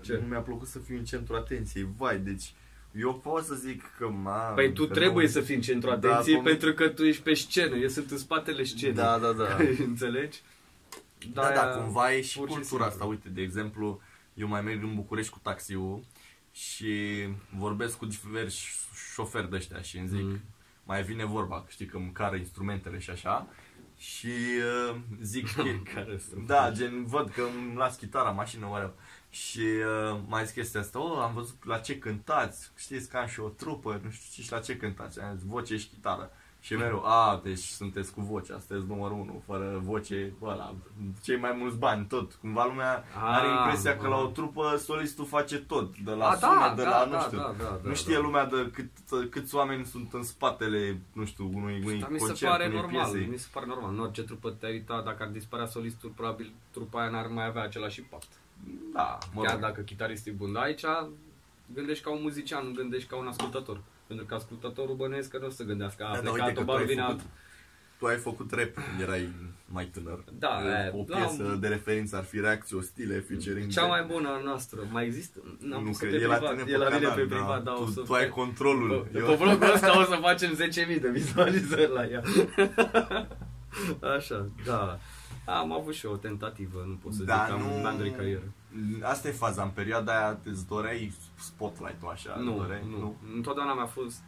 [0.00, 0.18] Ce?
[0.22, 1.88] nu mi-a plăcut să fiu în centru atenției.
[1.96, 2.54] Vai, deci
[2.92, 5.30] eu pot să zic că ma, Păi tu că trebuie nu...
[5.30, 8.10] să fii în centru Da, atenției pom- pentru că tu ești pe scenă, eu sunt
[8.10, 8.94] în spatele scenei.
[8.94, 9.56] Da, da, da.
[9.86, 10.42] Înțelegi?
[11.32, 12.84] Da, da, De-aia, cumva e și pur și cultura simplu.
[12.84, 13.04] asta.
[13.04, 14.00] Uite, de exemplu,
[14.34, 16.02] eu mai merg în București cu taxiul
[16.54, 17.24] și
[17.56, 18.60] vorbesc cu diversi
[19.12, 20.40] șoferi de ăștia și îmi zic, Mm.
[20.84, 23.46] mai vine vorba, că știi că îmi cară instrumentele și așa,
[23.98, 24.32] și
[24.90, 25.62] uh, zic că...
[25.94, 26.46] Care sunt?
[26.46, 28.94] Da, gen, văd că îmi las chitara, mașină, whatever.
[29.30, 33.26] Și uh, mai zis chestia asta, oh, am văzut la ce cântați, știți că am
[33.26, 36.30] și o trupă, nu știu ce, și la ce cântați, am zis, voce și chitară.
[36.64, 40.74] Și mereu, a, deci sunteți cu vocea, sunteți numărul unu, fără voce, ăla,
[41.22, 42.32] cei mai mulți bani, tot.
[42.34, 44.08] Cumva lumea Ah, are impresia că bă.
[44.08, 47.16] la o trupă solistul face tot, de la A, sună, da, de da, la, da,
[47.16, 47.38] nu știu.
[47.38, 48.20] da, da, da, nu știe da.
[48.20, 48.90] lumea de cât,
[49.30, 52.76] câți oameni sunt în spatele, nu știu, unui, unui Dar mi concert, se pare unei
[52.80, 53.26] normal, piese.
[53.30, 53.92] mi se pare normal.
[53.92, 57.62] În orice trupă te-ai uitat, dacă ar dispărea solistul, probabil trupa aia n-ar mai avea
[57.62, 58.28] același impact.
[58.92, 59.62] Da, mă Chiar rog.
[59.62, 60.84] dacă chitaristul e bun, dar aici
[61.74, 63.80] gândești ca un muzician, nu gândești ca un ascultător.
[64.06, 66.64] Pentru că ascultătorul bănuiesc că nu o să gândească, a Da, da, plecat uite o
[66.64, 67.06] că tu ai balvina.
[67.06, 67.20] făcut,
[67.98, 69.28] tu ai făcut rap când erai
[69.66, 70.24] mai tânăr.
[70.38, 73.88] Da, e, o da, piesă un- de referință ar fi reacții ostile, featuring Cea de-
[73.88, 75.38] mai bună a noastră, mai există?
[75.58, 77.62] N-am nu pus cred, pe e la privat, tine e la mine canal, pe privat,
[77.62, 79.08] da, o tu, să tu ai controlul.
[79.12, 82.22] Pe, Eu- pe blogul ăsta o să facem 10.000 de vizualizări la ea.
[84.16, 84.98] Așa, da.
[85.46, 87.66] Am avut și eu o tentativă, nu pot să da, zic, am, nu...
[87.80, 88.42] mi-am dorit carieră.
[89.02, 92.36] Asta e faza, în perioada aia îți doreai spotlight-ul așa?
[92.36, 92.82] Nu, doreai?
[92.90, 94.22] nu, Întotdeauna mi-a fost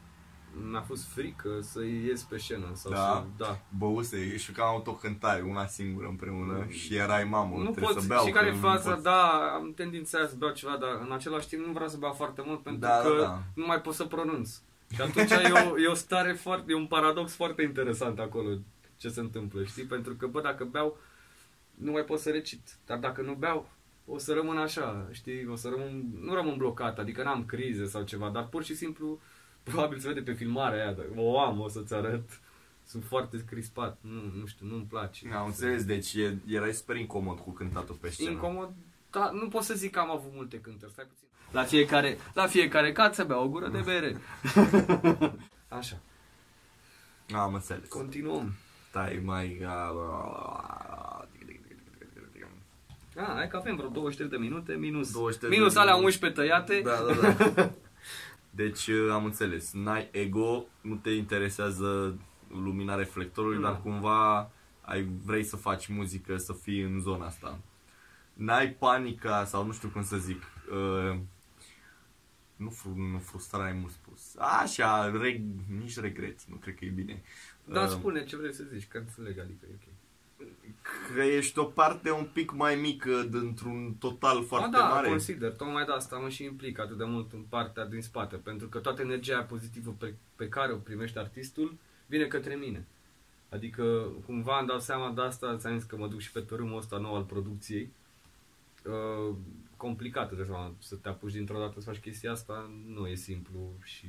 [0.70, 2.98] mi-a fost frică să ies pe scenă sau Da.
[2.98, 3.60] să, da.
[3.78, 8.24] Băuse, și ca autocântare, una singură împreună și erai mamă, Nu trebuie poți, să beau.
[8.26, 9.02] și care e că nu faza, poți.
[9.02, 12.12] da, am tendința aia să beau ceva, dar în același timp nu vreau să beau
[12.12, 13.42] foarte mult pentru Da, că da, da.
[13.54, 14.50] nu mai pot să pronunț.
[14.94, 18.48] Și atunci e o, e o stare foarte, e un paradox foarte interesant acolo
[18.96, 19.84] ce se întâmplă, știi?
[19.84, 20.98] Pentru că, bă, dacă beau,
[21.74, 22.76] nu mai pot să recit.
[22.86, 23.68] Dar dacă nu beau,
[24.06, 25.46] o să rămân așa, știi?
[25.46, 29.20] O să rămân, nu rămân blocat, adică n-am crize sau ceva, dar pur și simplu,
[29.62, 32.40] probabil se vede pe filmarea aia, dar o am, o să-ți arăt.
[32.84, 35.28] Sunt foarte crispat, nu, nu știu, nu-mi place.
[35.34, 38.30] Am înțeles, deci e- erai super incomod cu cântatul pe scenă.
[38.30, 38.70] Incomod,
[39.10, 41.26] da, nu pot să zic că am avut multe cântări, stai puțin.
[41.52, 44.16] La fiecare, la fiecare cat să bea o gură de bere.
[45.78, 45.96] Așa,
[47.34, 47.88] Am înțeles.
[47.88, 48.52] continuăm.
[48.88, 49.60] Stai mai...
[53.16, 56.04] Ah, hai că avem vreo 23 de minute, minus, 23 de minus alea minute.
[56.16, 56.80] 11 tăiate.
[56.84, 57.70] Da, da, da.
[58.62, 63.62] Deci uh, am înțeles, n-ai ego, nu te interesează lumina reflectorului, Nu.
[63.62, 64.50] dar cumva
[64.80, 67.58] ai, vrei să faci muzică, să fii în zona asta.
[68.32, 71.18] N-ai panica sau nu știu cum să zic, uh,
[72.56, 74.34] nu, fru, nu frustrare ai mult spus.
[74.38, 75.40] Așa, reg,
[75.80, 77.22] nici regret, nu cred că e bine.
[77.64, 79.94] Dar Uh, spune ce vrei să zici, că înțeleg, adică e ok.
[81.14, 85.08] Că ești o parte un pic mai mică dintr-un total foarte da, mare.
[85.08, 88.68] consider, tocmai de asta mă și implic atât de mult în partea din spate, pentru
[88.68, 92.86] că toată energia pozitivă pe, pe care o primește artistul vine către mine.
[93.48, 96.78] Adică, cumva îmi dau seama de asta, ți-am zis că mă duc și pe tărâmul
[96.78, 97.92] ăsta nou al producției.
[98.84, 99.34] Uh,
[99.76, 103.72] complicat, de seama, să te apuci dintr-o dată să faci chestia asta, nu e simplu
[103.82, 104.06] și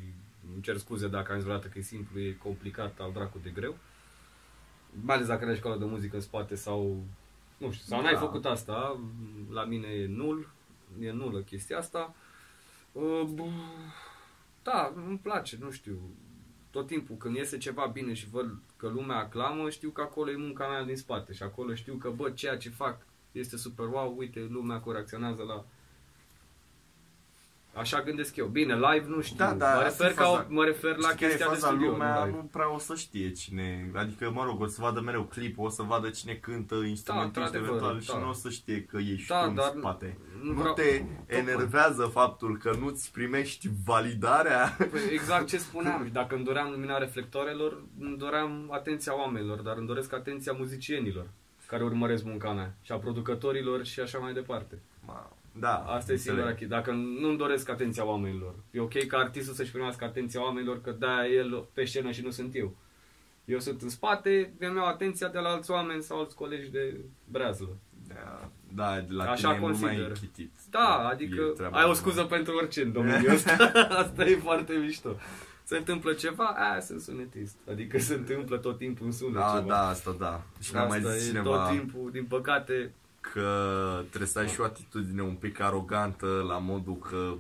[0.54, 3.50] îmi cer scuze dacă am zis vreodată că e simplu, e complicat, al dracu de
[3.50, 3.78] greu.
[5.02, 7.04] Mai ales dacă n-ai școală de muzică în spate sau,
[7.58, 8.04] nu știu, sau Da.
[8.04, 9.00] n-ai făcut asta,
[9.52, 10.50] la mine e nul,
[11.00, 12.16] e nulă chestia asta.
[12.92, 13.82] Uh, b-
[14.64, 15.98] Da, îmi place, nu știu,
[16.72, 20.38] tot timpul când iese ceva bine și văd că lumea aclamă, știu că acolo e
[20.38, 24.14] munca mea din spate și acolo știu că, bă, ceea ce fac este super wow,
[24.18, 25.66] uite, lumea cum reacționează la...
[27.80, 28.46] Așa gândesc eu.
[28.46, 29.36] Bine, live nu știu.
[29.38, 30.48] Da, da, mă, asta refer e ca o, faza.
[30.50, 31.68] mă refer la Știi care e chestia de faza?
[31.68, 32.38] studio, lumea nu live.
[32.38, 35.70] nu prea o să știe cine, adică mă rog, o să vadă mereu clipul, o
[35.70, 38.18] să vadă cine cântă instrumental într-adevăr, instrumental și da.
[38.18, 40.18] nu o să știe că ești Da, tu în dar spate.
[40.42, 41.24] nu Nu, vreau- te tocmai.
[41.28, 44.76] enervează faptul că nu-ți primești validarea?
[44.92, 46.04] Păi exact ce spuneam.
[46.06, 51.26] Și Dacă îmi doream lumina reflectoarelor, îmi doream atenția oamenilor, dar îmi doresc atenția muzicienilor
[51.66, 54.80] care urmăresc munca mea și a producătorilor și așa mai departe.
[55.06, 56.20] Ma, Da, Asta e înțeleg.
[56.20, 56.68] singura chestie.
[56.68, 58.56] Dacă nu-mi doresc atenția oamenilor.
[58.72, 62.30] E ok ca artistul să-și primească atenția oamenilor, că da el pe scenă și nu
[62.30, 62.76] sunt eu.
[63.46, 66.96] Eu sunt în spate, îmi iau atenția de la alți oameni sau alți colegi de
[67.32, 67.78] breazlă.
[68.08, 70.18] Da, da, de la Așa tine e mult mai consider.
[70.20, 70.52] chitit.
[70.70, 71.94] Da, adică E treaba ai o ta.
[71.94, 73.72] scuză pentru orice în domeniul ăsta.
[74.04, 75.16] Asta e foarte mișto.
[75.64, 77.56] Se întâmplă ceva, aia sunt sunetist.
[77.70, 79.68] Adică se întâmplă tot timpul un sunet Da, ceva.
[79.68, 80.42] da, asta da.
[80.60, 82.94] Și ne-a mai Asta zis e cineva tot timpul, din păcate,
[83.34, 83.50] că
[84.08, 87.34] trebuie să ai și o atitudine un pic arogantă la modul că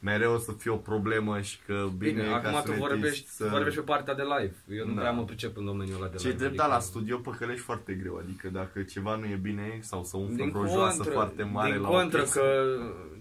[0.00, 2.78] mereu o să fie o problemă și că bine, Bine, e ca acum tu sunetist
[2.88, 3.44] vorbești, să...
[3.44, 4.54] tu vorbești pe partea de live.
[4.78, 5.00] Eu nu Da.
[5.00, 6.38] prea mă pricep în domeniul ăla de Ce live.
[6.38, 10.04] drept, da, adică- la studio păcălești foarte greu, adică dacă ceva nu e bine sau
[10.04, 12.76] să umflă Din vreo joasă contră, foarte mare din la contră o piesă, că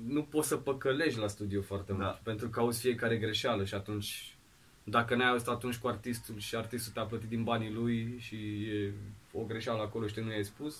[0.08, 2.20] nu poți să păcălești la studio foarte mult, Da.
[2.24, 4.36] pentru că auzi fiecare greșeală și atunci,
[4.84, 8.92] dacă n-ai auzit atunci cu artistul și artistul te-a plătit din banii lui și e
[9.34, 10.76] o greșeală acolo și tu nu i-ai spus,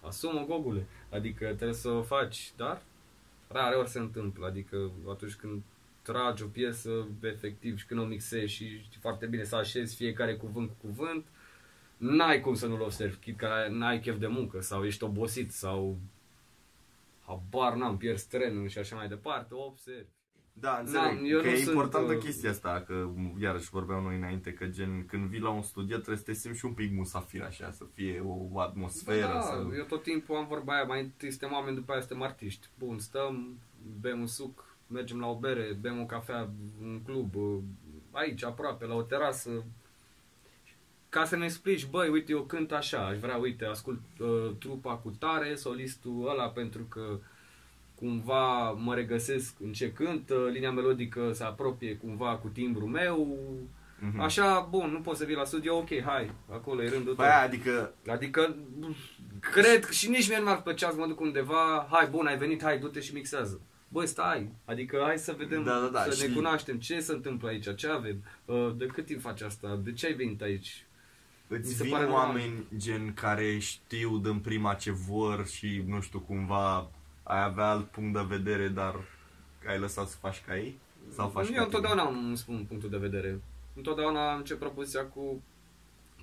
[0.00, 2.82] asumă gogule, adică trebuie să o faci, dar
[3.48, 5.62] rare ori se întâmplă, adică atunci când
[6.02, 10.36] tragi o piesă efectiv și când o mixezi și știi foarte bine să așezi fiecare
[10.36, 11.26] cuvânt cu cuvânt,
[11.96, 15.98] n-ai cum să nu-l observi, chit că n-ai chef de muncă sau ești obosit sau
[17.26, 20.19] habar n-am, pierzi trenul și așa mai departe, o observi.
[20.60, 21.02] Da, înțeleg.
[21.02, 24.52] N-am, eu că nu e sunt, importantă uh, chestia asta, că iarăși vorbeam noi înainte,
[24.52, 27.42] că gen când vii la un studio trebuie să te simți și un pic musafir
[27.42, 29.32] așa, să fie o atmosferă.
[29.32, 29.66] da, să...
[29.76, 32.68] eu tot timpul am vorba aia, mai întâi suntem oameni, după aia suntem artiști.
[32.78, 33.58] Bun, stăm,
[34.00, 36.50] bem un suc, mergem la o bere, bem o cafea,
[36.82, 37.58] un club, uh,
[38.10, 39.64] aici, aproape, la o terasă.
[41.08, 44.96] Ca să ne explici, băi, uite, eu cânt așa, aș vrea, uite, ascult uh, trupa
[44.96, 47.18] cu tare, solistul ăla, pentru că
[48.00, 53.38] cumva mă regăsesc în ce cânt, uh, linia melodică se apropie cumva cu timbrul meu,
[54.02, 54.20] Mhm.
[54.20, 57.34] Așa, bun, nu poți să vii la studio, ok, hai, acolo e rândul Păi tău.
[57.34, 58.56] aia, adică Adică,
[59.40, 62.62] cred și nici mie nu mi-ar plăcea să mă duc undeva, hai, bun, ai venit,
[62.62, 63.60] hai, du-te și mixează.
[63.88, 67.12] Băi, stai, adică hai să vedem, Da, da, da, să și- ne cunoaștem, ce se
[67.12, 70.86] întâmplă aici, ce avem, Uh, de cât timp faci asta, de ce ai venit aici?
[71.46, 72.26] Mi îți se vin pare normal.
[72.26, 76.90] oameni gen care știu din prima ce vor și nu știu cumva
[77.30, 78.94] ai avea alt punct de vedere, dar
[79.68, 80.78] ai lăsat să faci ca ei?
[81.14, 83.40] Sau faci Eu ca întotdeauna îmi spun punctul de vedere.
[83.74, 85.42] Întotdeauna încep propoziția cu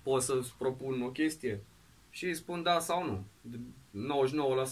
[0.03, 1.63] pot să-ți propun o chestie
[2.09, 3.23] și îi spun da sau nu.
[3.97, 4.13] De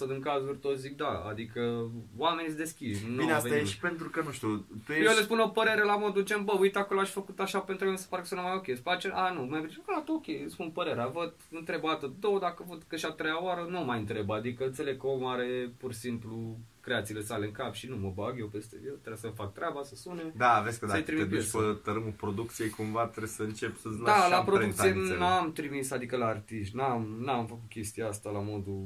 [0.06, 3.06] 99% din cazuri toți zic da, adică oamenii sunt deschiși.
[3.10, 3.64] nu Bine, au asta venit.
[3.66, 5.16] e și pentru că, nu știu, tu Eu ești...
[5.16, 7.92] le spun o părere la modul gen, bă, uite acolo aș făcut așa pentru că
[7.92, 8.68] mi se pare că sună mai ok.
[8.68, 9.10] Îți place?
[9.14, 11.08] A, nu, mai zice, gata, ok, îți spun părerea.
[11.08, 14.30] Văd, întreb o dată, două, dacă văd că și a treia oară, nu mai întreb.
[14.30, 18.12] Adică înțeleg că omul are pur și simplu creațiile sale în cap și nu mă
[18.16, 20.22] bag eu peste el, trebuie să fac treaba, să sune.
[20.36, 21.58] Da, vezi că Să-i dacă te trimit duci piesă.
[21.58, 25.20] pe tărâmul producției, cumva trebuie să începi să-ți lași Da, și la amprenta, producție înțeleg.
[25.20, 28.84] n-am trimis, adică la artiști, n-am, n-am făcut chestia asta la modul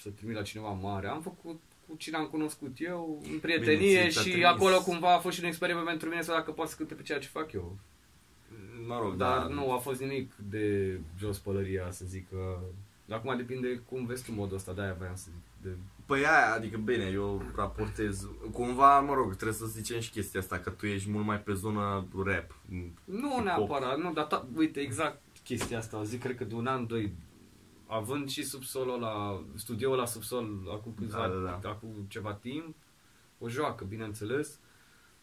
[0.00, 1.06] să trimit la cineva mare.
[1.06, 4.46] Am făcut cu cine am cunoscut eu, în prietenie Bine, ți-a și trimis.
[4.46, 7.02] acolo cumva a fost și un experiment pentru mine să dacă poate să cânte pe
[7.02, 7.78] ceea ce fac eu.
[8.86, 9.46] Mă rog, Dar da.
[9.54, 12.58] nu a fost nimic de jos pălăria, să zic că...
[13.10, 15.42] Acum depinde cum vezi tu modul ăsta, de-aia voiam să zic.
[15.62, 15.76] De...
[16.12, 20.58] Păi aia, adică bine, eu raportez, cumva, mă rog, trebuie să zicem și chestia asta,
[20.58, 22.58] că tu ești mult mai pe zona rap.
[23.04, 23.44] Nu Hip-hop.
[23.44, 26.86] neapărat, nu, dar ta, uite, exact chestia asta, o zic, cred că de un an,
[26.86, 27.12] doi,
[27.86, 32.74] având și subsolul la studioul la subsol acum câțiva, Da, da, acum ceva timp,
[33.38, 34.58] o joacă, bineînțeles.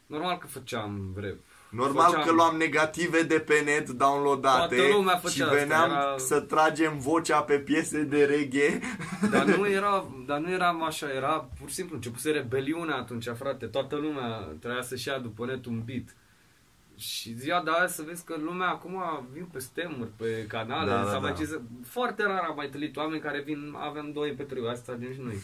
[0.05, 1.39] Normal că făceam rap.
[1.69, 5.89] Normal Făceam- că luam negative de pe net downloadate Toată lumea și făcea asta, veneam
[5.91, 8.79] era- să tragem vocea pe piese de reggae.
[9.31, 13.65] Dar nu era, dar nu eram așa, era pur și simplu, începuse rebeliunea atunci, frate,
[13.65, 14.27] toată lumea
[14.59, 16.15] trebuia să-și ia după net un beat.
[16.97, 21.03] Și ziua de azi să vezi că lumea acum vin pe stemuri, pe canale, Da,
[21.03, 21.37] da, sau mai da.
[21.37, 21.59] ce să...
[21.87, 25.19] Foarte rar am mai întâlnit oameni care vin, avem doi pe trei, asta din și
[25.23, 25.37] noi.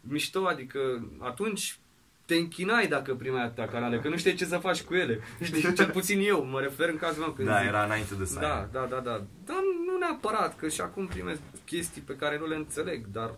[0.00, 1.78] Mișto, adică atunci
[2.24, 5.20] te închinai dacă primeai atâtea canale, că nu știi ce să faci cu ele.
[5.42, 7.66] Știi, cel puțin eu, mă refer în cazul meu când Da, zic.
[7.68, 8.68] era înainte de să Da, ai.
[8.72, 9.22] da, da, da.
[9.44, 9.56] Dar
[9.86, 13.34] nu neapărat, că și acum primesc chestii pe care nu le înțeleg, dar...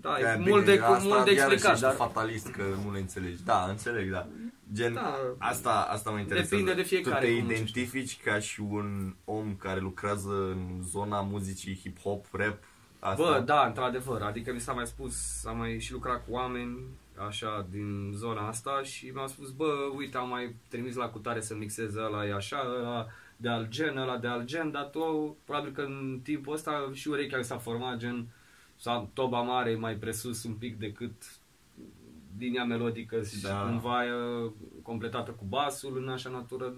[0.00, 1.94] Da, e bine, mult de, asta mult de iarăși explicat, ești dar...
[1.94, 3.42] fatalist că nu le înțelegi.
[3.44, 4.26] Da, înțeleg, da.
[4.72, 5.18] Gen, Da.
[5.38, 6.50] asta, asta mă interesează.
[6.56, 11.20] Depinde de fiecare Tu te cum identifici ca și un om care lucrează în zona
[11.20, 12.58] muzicii hip-hop, rap,
[12.98, 13.22] asta?
[13.22, 16.78] Bă, da, într-adevăr, adică mi s-a mai spus, am mai și lucrat cu oameni
[17.18, 21.54] așa din zona asta și mi-au spus, bă, uite, am mai trimis la cutare să
[21.54, 25.72] mixeze ăla e așa, ăla de alt gen, ăla de alt gen, dar tu, probabil
[25.72, 28.26] că în timpul ăsta și urechea mi s-a format gen,
[28.76, 31.12] sau toba mare mai presus un pic decât
[32.38, 33.60] linia melodică și Da.
[33.60, 34.08] cumva e
[34.82, 36.74] completată cu basul în așa natură.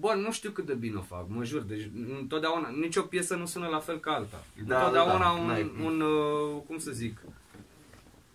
[0.00, 3.46] Bă, nu știu cât de bine o fac, mă jur, deci întotdeauna, nicio piesă nu
[3.46, 4.44] sună la fel ca alta.
[4.66, 7.20] Da, întotdeauna da, da, un, n-ai- un, uh, cum să zic,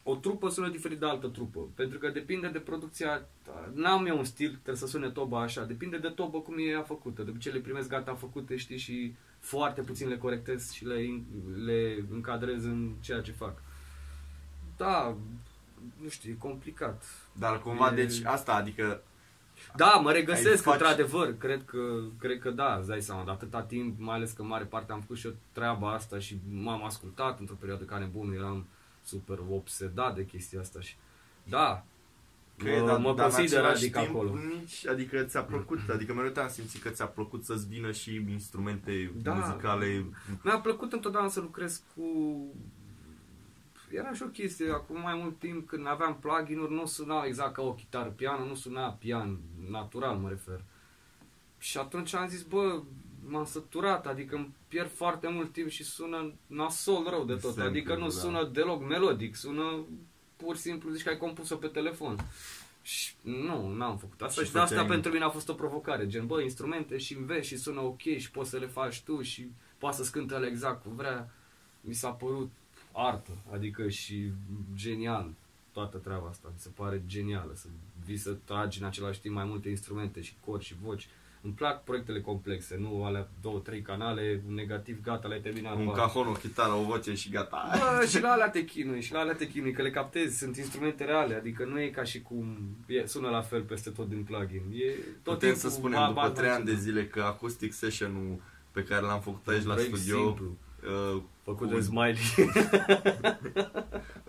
[0.09, 3.25] o trupă sună diferit de altă trupă, pentru că depinde de producția,
[3.73, 6.81] n-am eu un stil, trebuie să sune toba așa, depinde de tobă cum e ea
[6.81, 11.21] făcută, de obicei le primesc gata făcute, știi, și foarte puțin le corectez și le,
[11.65, 13.61] le încadrez în ceea ce fac.
[14.77, 15.15] Da,
[16.01, 17.03] nu știu, e complicat.
[17.33, 19.01] Dar cumva, E- deci asta, adică
[19.75, 23.61] Da, mă regăsesc faci- într-adevăr, cred că, cred că da, îți dai seama, de atâta
[23.61, 26.83] timp, mai ales că în mare parte am făcut și eu treaba asta și m-am
[26.85, 28.65] ascultat într-o perioadă ca nebunul, eram
[29.07, 30.95] super obsedat de chestia asta și
[31.43, 31.83] da,
[32.57, 34.33] Că mă, dar- mă dar în consider același adică timp, acolo.
[34.59, 39.11] Nici, adică ți-a plăcut, adică mereu te-am simțit că ți-a plăcut să-ți vină și instrumente
[39.21, 39.33] Da.
[39.33, 40.05] muzicale.
[40.43, 42.03] Mi-a plăcut întotdeauna să lucrez cu...
[43.91, 47.61] Era și o chestie, acum mai mult timp când aveam plugin-uri, nu sunau exact ca
[47.61, 49.37] o chitară piano, nu suna pian,
[49.69, 50.61] natural mă refer.
[51.59, 52.81] Și atunci am zis, bă,
[53.29, 57.41] m-am săturat, adică îmi pierd foarte mult timp și sună nasol rău de tot.
[57.41, 58.09] Sample, adică nu da.
[58.09, 59.85] sună deloc melodic, sună
[60.35, 62.17] pur și simplu, zici că ai compus-o pe telefon.
[62.81, 65.53] Și nu, n-am făcut asta Și și, de asta făceai- pentru mine a fost o
[65.53, 66.07] provocare.
[66.07, 69.51] Gen, bă, instrumente și înveți și sună ok și poți să le faci tu și
[69.77, 71.29] poți să-ți cântă el exact cum vrea.
[71.81, 72.51] Mi s-a părut
[72.91, 74.31] artă, adică și
[74.75, 75.33] genial
[75.71, 76.47] toată treaba asta.
[76.53, 77.67] Mi se pare genială să
[78.05, 81.07] vii să tragi în același timp mai multe instrumente și cori și voci.
[81.47, 85.75] Îmi plac proiectele complexe, nu alea două, trei canale, un negativ, gata, le-ai terminat.
[85.75, 85.91] Un bă.
[85.91, 87.69] cajon, o chitară, o voce și gata.
[87.99, 90.57] Bă, și la alea te chinui, și la alea te chinui, că le captezi, sunt
[90.57, 94.23] instrumente reale, adică nu e ca și cum e, sună la fel peste tot din
[94.23, 94.61] plugin.
[94.73, 94.91] E
[95.23, 97.73] tot Putem timpul să spunem ba- după ba- 3 ani de ba- zile că Acoustic
[97.73, 98.41] Session-ul
[98.71, 100.57] pe care l-am făcut aici la Proiect studio simplu,
[101.15, 102.17] uh, făcut cu- de smiley.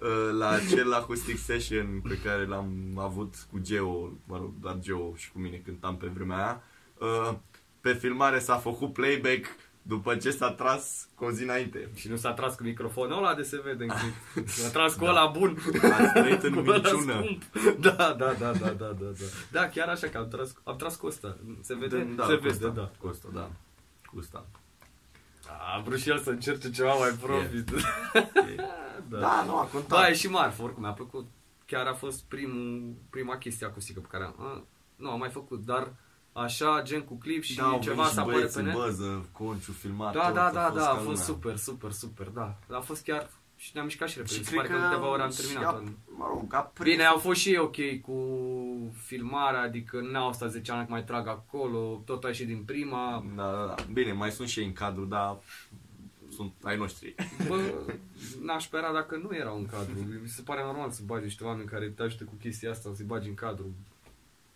[0.03, 5.15] Uh, la acel acoustic session pe care l-am avut cu Geo, mă rog, doar Geo
[5.17, 6.77] și cu mine cântam pe vremea aia, uh,
[7.81, 9.47] pe filmare s-a făcut playback
[9.83, 11.89] după ce s-a tras cu o zi înainte.
[11.95, 14.49] și nu s-a tras cu microfonul ăla de se vede în clip.
[14.49, 15.11] S-a tras cu Da.
[15.11, 15.59] ăla bun.
[15.83, 17.13] Ați trăit în Cu ăla minciună.
[17.23, 17.43] scump.
[17.81, 19.25] Da, da, da, da, da, da, da.
[19.51, 21.37] Da, chiar așa că am tras, am tras cu ăsta.
[21.61, 21.99] Se vede?
[22.17, 22.91] Da, se cu vede, ăsta, da.
[22.99, 23.51] Cu ăsta, da.
[24.07, 24.47] Cu ăsta.
[25.77, 27.71] A vrut și el să încerce ceva mai profit.
[29.09, 29.19] da.
[29.19, 29.99] Da, nu, a contat.
[30.01, 31.27] Da, e și marfă, oricum mi-a plăcut.
[31.67, 34.35] Chiar a fost primul, prima chestie acustică pe care am...
[34.39, 34.65] A,
[34.97, 35.93] nu, am mai făcut, dar
[36.43, 38.67] așa, gen cu clip și da, au ceva venit și să apare băieți pe în
[38.67, 38.75] net.
[38.75, 40.13] băză, Conciu, filmat.
[40.13, 41.23] Da, tot, da, da, da, a ca fost lumea.
[41.23, 42.57] super, super, super, da.
[42.71, 43.31] A fost chiar...
[43.61, 44.35] Și ne-am mișcat și repede.
[44.35, 45.75] Și Se cred pare că în câteva ore am și terminat.
[45.75, 45.83] a-
[46.19, 48.17] Mă rog, a prins Bine, au fost și ei ok cu
[49.05, 53.25] filmarea, adică n-au stat 10 ani că mai trag acolo, tot a ieșit din prima.
[53.37, 53.75] Da, da, da.
[53.93, 55.37] Bine, mai sunt și ei în cadru, dar
[56.37, 57.15] sunt ai noștri.
[57.49, 57.57] Bă,
[58.43, 59.93] n-aș spera dacă nu erau în cadru.
[60.23, 63.05] Mi se pare normal să bagi niște oameni care te ajută cu chestia asta, să-i
[63.05, 63.67] bagi în cadru.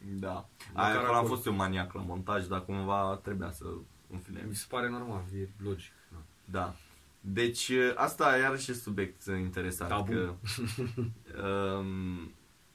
[0.04, 0.48] Da.
[0.72, 1.34] Măcar Aia acolo am acolo.
[1.34, 3.64] fost eu maniac la montaj, dar cumva trebuia să
[4.10, 4.44] în fine.
[4.48, 5.92] Mi se pare normal, e logic.
[6.10, 6.18] Da.
[6.44, 6.74] Da.
[7.20, 9.90] Deci asta iarăși e subiect interesant.
[9.90, 10.12] Tabu.
[10.12, 10.34] Că,
[11.78, 12.32] um,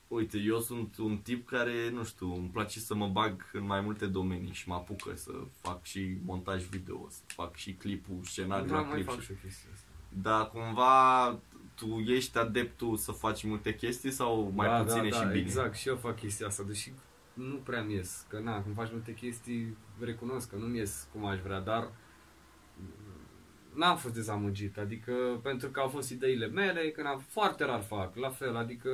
[0.08, 3.82] uite, eu sunt un tip care, nu știu, îmi place să mă bag în mai
[3.82, 8.68] multe domenii și mă apucă să fac și montaj video, să fac și clipul, scenariul
[8.68, 9.06] Da, la mai clip.
[9.10, 9.86] fac și- și o chestie asta.
[10.10, 11.28] Dar cumva
[11.76, 15.44] tu ești adeptul să faci multe chestii sau mai da, puține da, și da, bine?
[15.44, 16.92] Exact, și eu fac chestia asta, deși
[17.38, 18.26] nu prea mi ies.
[18.30, 21.90] Că na, când faci multe chestii, recunosc că nu-mi ies cum aș vrea, dar
[23.74, 25.14] n-am fost dezamăgit, adică
[25.44, 28.90] pentru că au fost ideile mele, că n-am, foarte rar fac, la fel, adică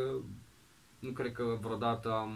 [0.99, 2.31] nu cred că vreodată am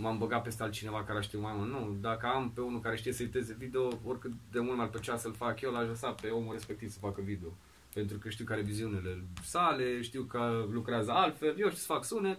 [0.00, 1.70] m-am băgat peste altcineva care știu mai mult.
[1.70, 5.16] Nu, dacă am pe unul care știe să editeze video, oricât de mult m-ar plăcea
[5.16, 7.48] să-l fac eu, l-aș lăsa pe omul respectiv să facă video.
[7.94, 12.38] Pentru că știu care viziunile sale, știu că lucrează altfel, eu știu să fac sunet.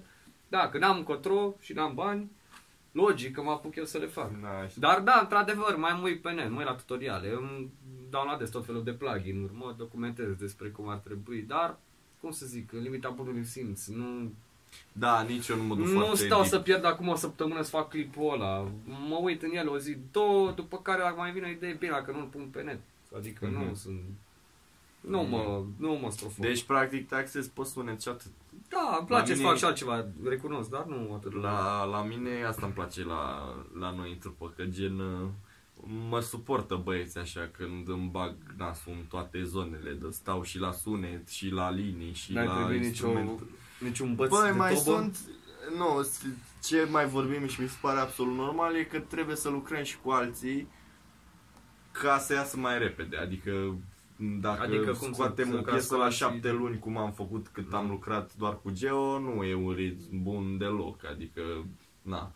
[0.51, 2.31] Da, când am încotro și n-am bani,
[2.91, 4.31] logic că mă apuc eu să le fac.
[4.41, 7.69] Da, și- Dar da, într-adevăr, mai mă uit pe net, mă uit la tutoriale, îmi
[8.09, 11.77] downloadez tot felul de plugin-uri, mă documentez despre cum ar trebui, dar,
[12.21, 14.31] cum să zic, în limita bunului simț, nu,
[14.93, 16.51] Da, nici eu nu mă duc nu foarte stau deep.
[16.51, 18.67] să pierd acum o săptămână să fac clipul ăla,
[19.09, 21.91] mă uit în el o zi, două, după care dacă mai vine o idee, bine,
[21.91, 22.79] dacă nu-l pun pe net,
[23.17, 23.67] adică Mhm.
[23.67, 23.99] nu sunt,
[25.01, 26.37] nu mă, nu mă strofoc.
[26.45, 28.31] Deci, practic, te axezi pe sunet și atât.
[28.69, 31.33] da, îmi place la să mine- fac și altceva, recunosc, dar nu atât.
[31.41, 35.27] La, la mine asta îmi place la, la noi în trupă, că gen uh,
[36.09, 40.71] mă suportă băieți așa când îmi bag nasul în toate zonele, de stau și la
[40.71, 43.41] sunet, și la linii, și N-ai la primit nicio, instrument.
[43.79, 44.83] niciun băț Băi, de mai tobă?
[44.97, 45.17] sunt...
[45.77, 46.25] Nu, s-
[46.67, 49.97] ce mai vorbim și mi se pare absolut normal e că trebuie să lucrăm și
[50.03, 50.67] cu alții
[51.91, 53.17] ca să iasă mai repede.
[53.17, 53.75] Adică
[54.21, 56.19] dacă Adică adică cum să- scoatem să o lucrați piesă cu la alții?
[56.19, 60.21] șapte luni, cum am făcut cât am lucrat doar cu Geo, nu e un ritm
[60.23, 61.05] bun deloc.
[61.05, 61.41] Adică,
[62.01, 62.31] na.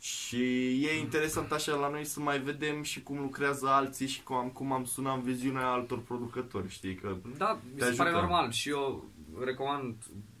[0.00, 0.42] Și
[0.86, 4.48] e interesant așa la noi să mai vedem și cum lucrează alții și cum am,
[4.48, 6.94] cum am sunat în viziunea altor producători, știi?
[6.94, 8.24] Că Da, mi Te se pare ajută.
[8.24, 9.04] normal și eu
[9.44, 9.94] recomand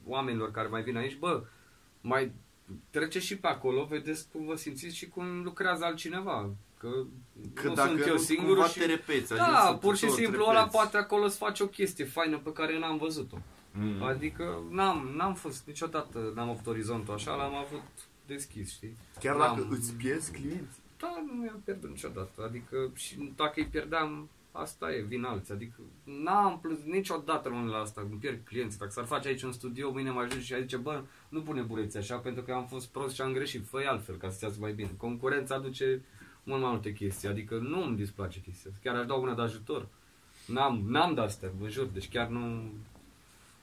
[0.04, 1.42] oamenilor care mai vin aici, bă,
[2.00, 2.32] mai
[2.90, 6.50] treceți și pe acolo, vedeți cum vă simțiți și cum lucrează altcineva.
[6.78, 6.88] Că,
[7.54, 8.78] Că nu dacă sunt eu nu, singur cumva și...
[8.78, 9.32] te repeți.
[9.32, 10.50] ajungi Da, să pur și tot simplu repeți.
[10.50, 13.36] ăla poate acolo să face o chestie faină pe care n-am văzut-o.
[13.72, 14.02] Mm.
[14.02, 17.82] Adică n-am, n-am fost niciodată, n-am avut orizontul așa, l-am avut
[18.26, 18.96] deschis, știi?
[19.20, 20.78] Chiar N-am- dacă îți pierzi clienți.
[20.98, 22.42] Da, nu i-am pierdut niciodată.
[22.44, 25.54] Adică și dacă îi pierdeam, asta e, vin alții.
[25.54, 28.78] Adică n-am plus niciodată rămân la asta, îmi pierd clienți.
[28.78, 31.60] Dacă s-ar face aici un studio, mâine mă ajunge și a zice, bă, nu pune
[31.60, 34.56] bureți așa, pentru că am fost prost și am greșit, fă altfel ca să iasă
[34.60, 34.90] mai bine.
[34.96, 36.02] Concurența aduce
[36.46, 38.80] mult mai multe chestii, adică nu îmi displace chestia asta.
[38.90, 39.86] Chiar aș da una de ajutor.
[40.46, 42.70] N-am, n-am de astea, vă jur, deci chiar nu...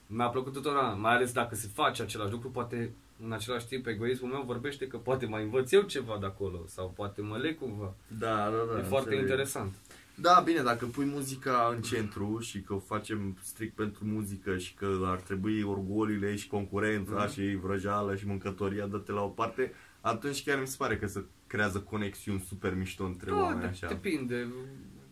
[0.07, 2.91] Mi-a plăcut tuturor, mai ales dacă se face același lucru, poate
[3.25, 6.93] în același timp egoismul meu vorbește că poate mai învăț eu ceva de acolo sau
[6.95, 7.93] poate mă leg cumva.
[8.19, 8.79] Da, da, da.
[8.79, 9.19] e foarte înțeleg.
[9.21, 9.73] interesant.
[10.15, 14.73] Da, bine, dacă pui muzica în centru și că o facem strict pentru muzică și
[14.73, 17.31] că ar trebui orgolile și concurența Mhm.
[17.31, 19.73] și vrăjeala și mâncătoria date la o parte,
[20.03, 23.65] atunci chiar mi se pare că se creează conexiuni super mișto între Da, oameni de-
[23.67, 23.87] așa.
[23.87, 24.47] depinde.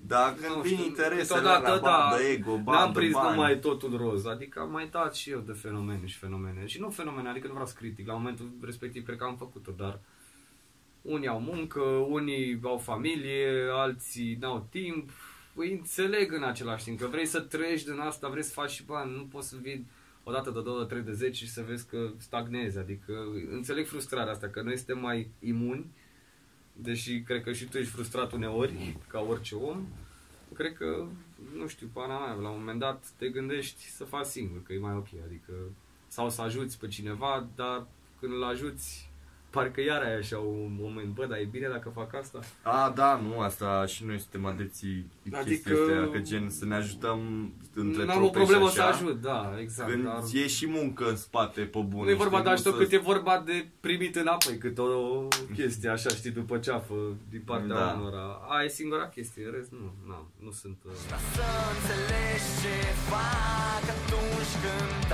[0.07, 3.29] Dar Nu când știu, vin interesele câteodată, alea, da, bandă, ego, bandă, N-am prins bani.
[3.35, 6.65] numai totul roz, adică am mai dat și eu de fenomene și fenomene.
[6.65, 9.71] Și nu fenomene, adică nu vreau să critic, la momentul respectiv cred că am făcut-o,
[9.77, 9.99] dar
[11.01, 11.79] unii au muncă,
[12.09, 15.09] unii au familie, alții n-au timp.
[15.55, 18.83] Îi înțeleg în același timp că vrei să trăiești din asta, vrei să faci și
[18.83, 19.87] bani, nu poți să vii
[20.23, 22.77] o dată de două, de trei, de zece și să vezi că stagnezi.
[22.77, 23.13] Adică
[23.51, 25.85] înțeleg frustrarea asta, că noi suntem mai imuni,
[26.73, 29.87] deși cred că și tu ești frustrat uneori, ca orice om.
[30.53, 31.07] Cred că,
[31.57, 34.79] nu știu, pana mea, la un moment dat te gândești să faci singur, că e
[34.79, 35.53] mai ok, adică
[36.07, 37.87] sau să ajuți pe cineva, dar
[38.19, 39.10] când îl ajuți,
[39.51, 42.39] parcă iar ai așa un moment, bă, dar e bine dacă fac asta?
[42.61, 45.69] A, da, nu, asta și noi suntem adepții Adică- adică...
[45.69, 49.21] chestia, că gen să ne ajutăm între N-am o trupe problemă și să așa, ajut,
[49.21, 49.89] da, exact.
[49.89, 50.23] Când dar...
[50.33, 52.03] e și muncă în spate pe bune.
[52.03, 54.77] Nu e vorba știi, de nu ajutor, să- cât e vorba de primit înapoi, cât
[54.77, 56.95] o chestie așa, știi, după ceafă,
[57.29, 57.97] din partea Da.
[57.99, 58.39] unora.
[58.49, 60.77] Aia e singura chestie, în rest nu, na, nu sunt...
[60.85, 60.91] Uh...
[61.35, 62.75] Să înțelegi ce
[63.09, 65.11] fac atunci când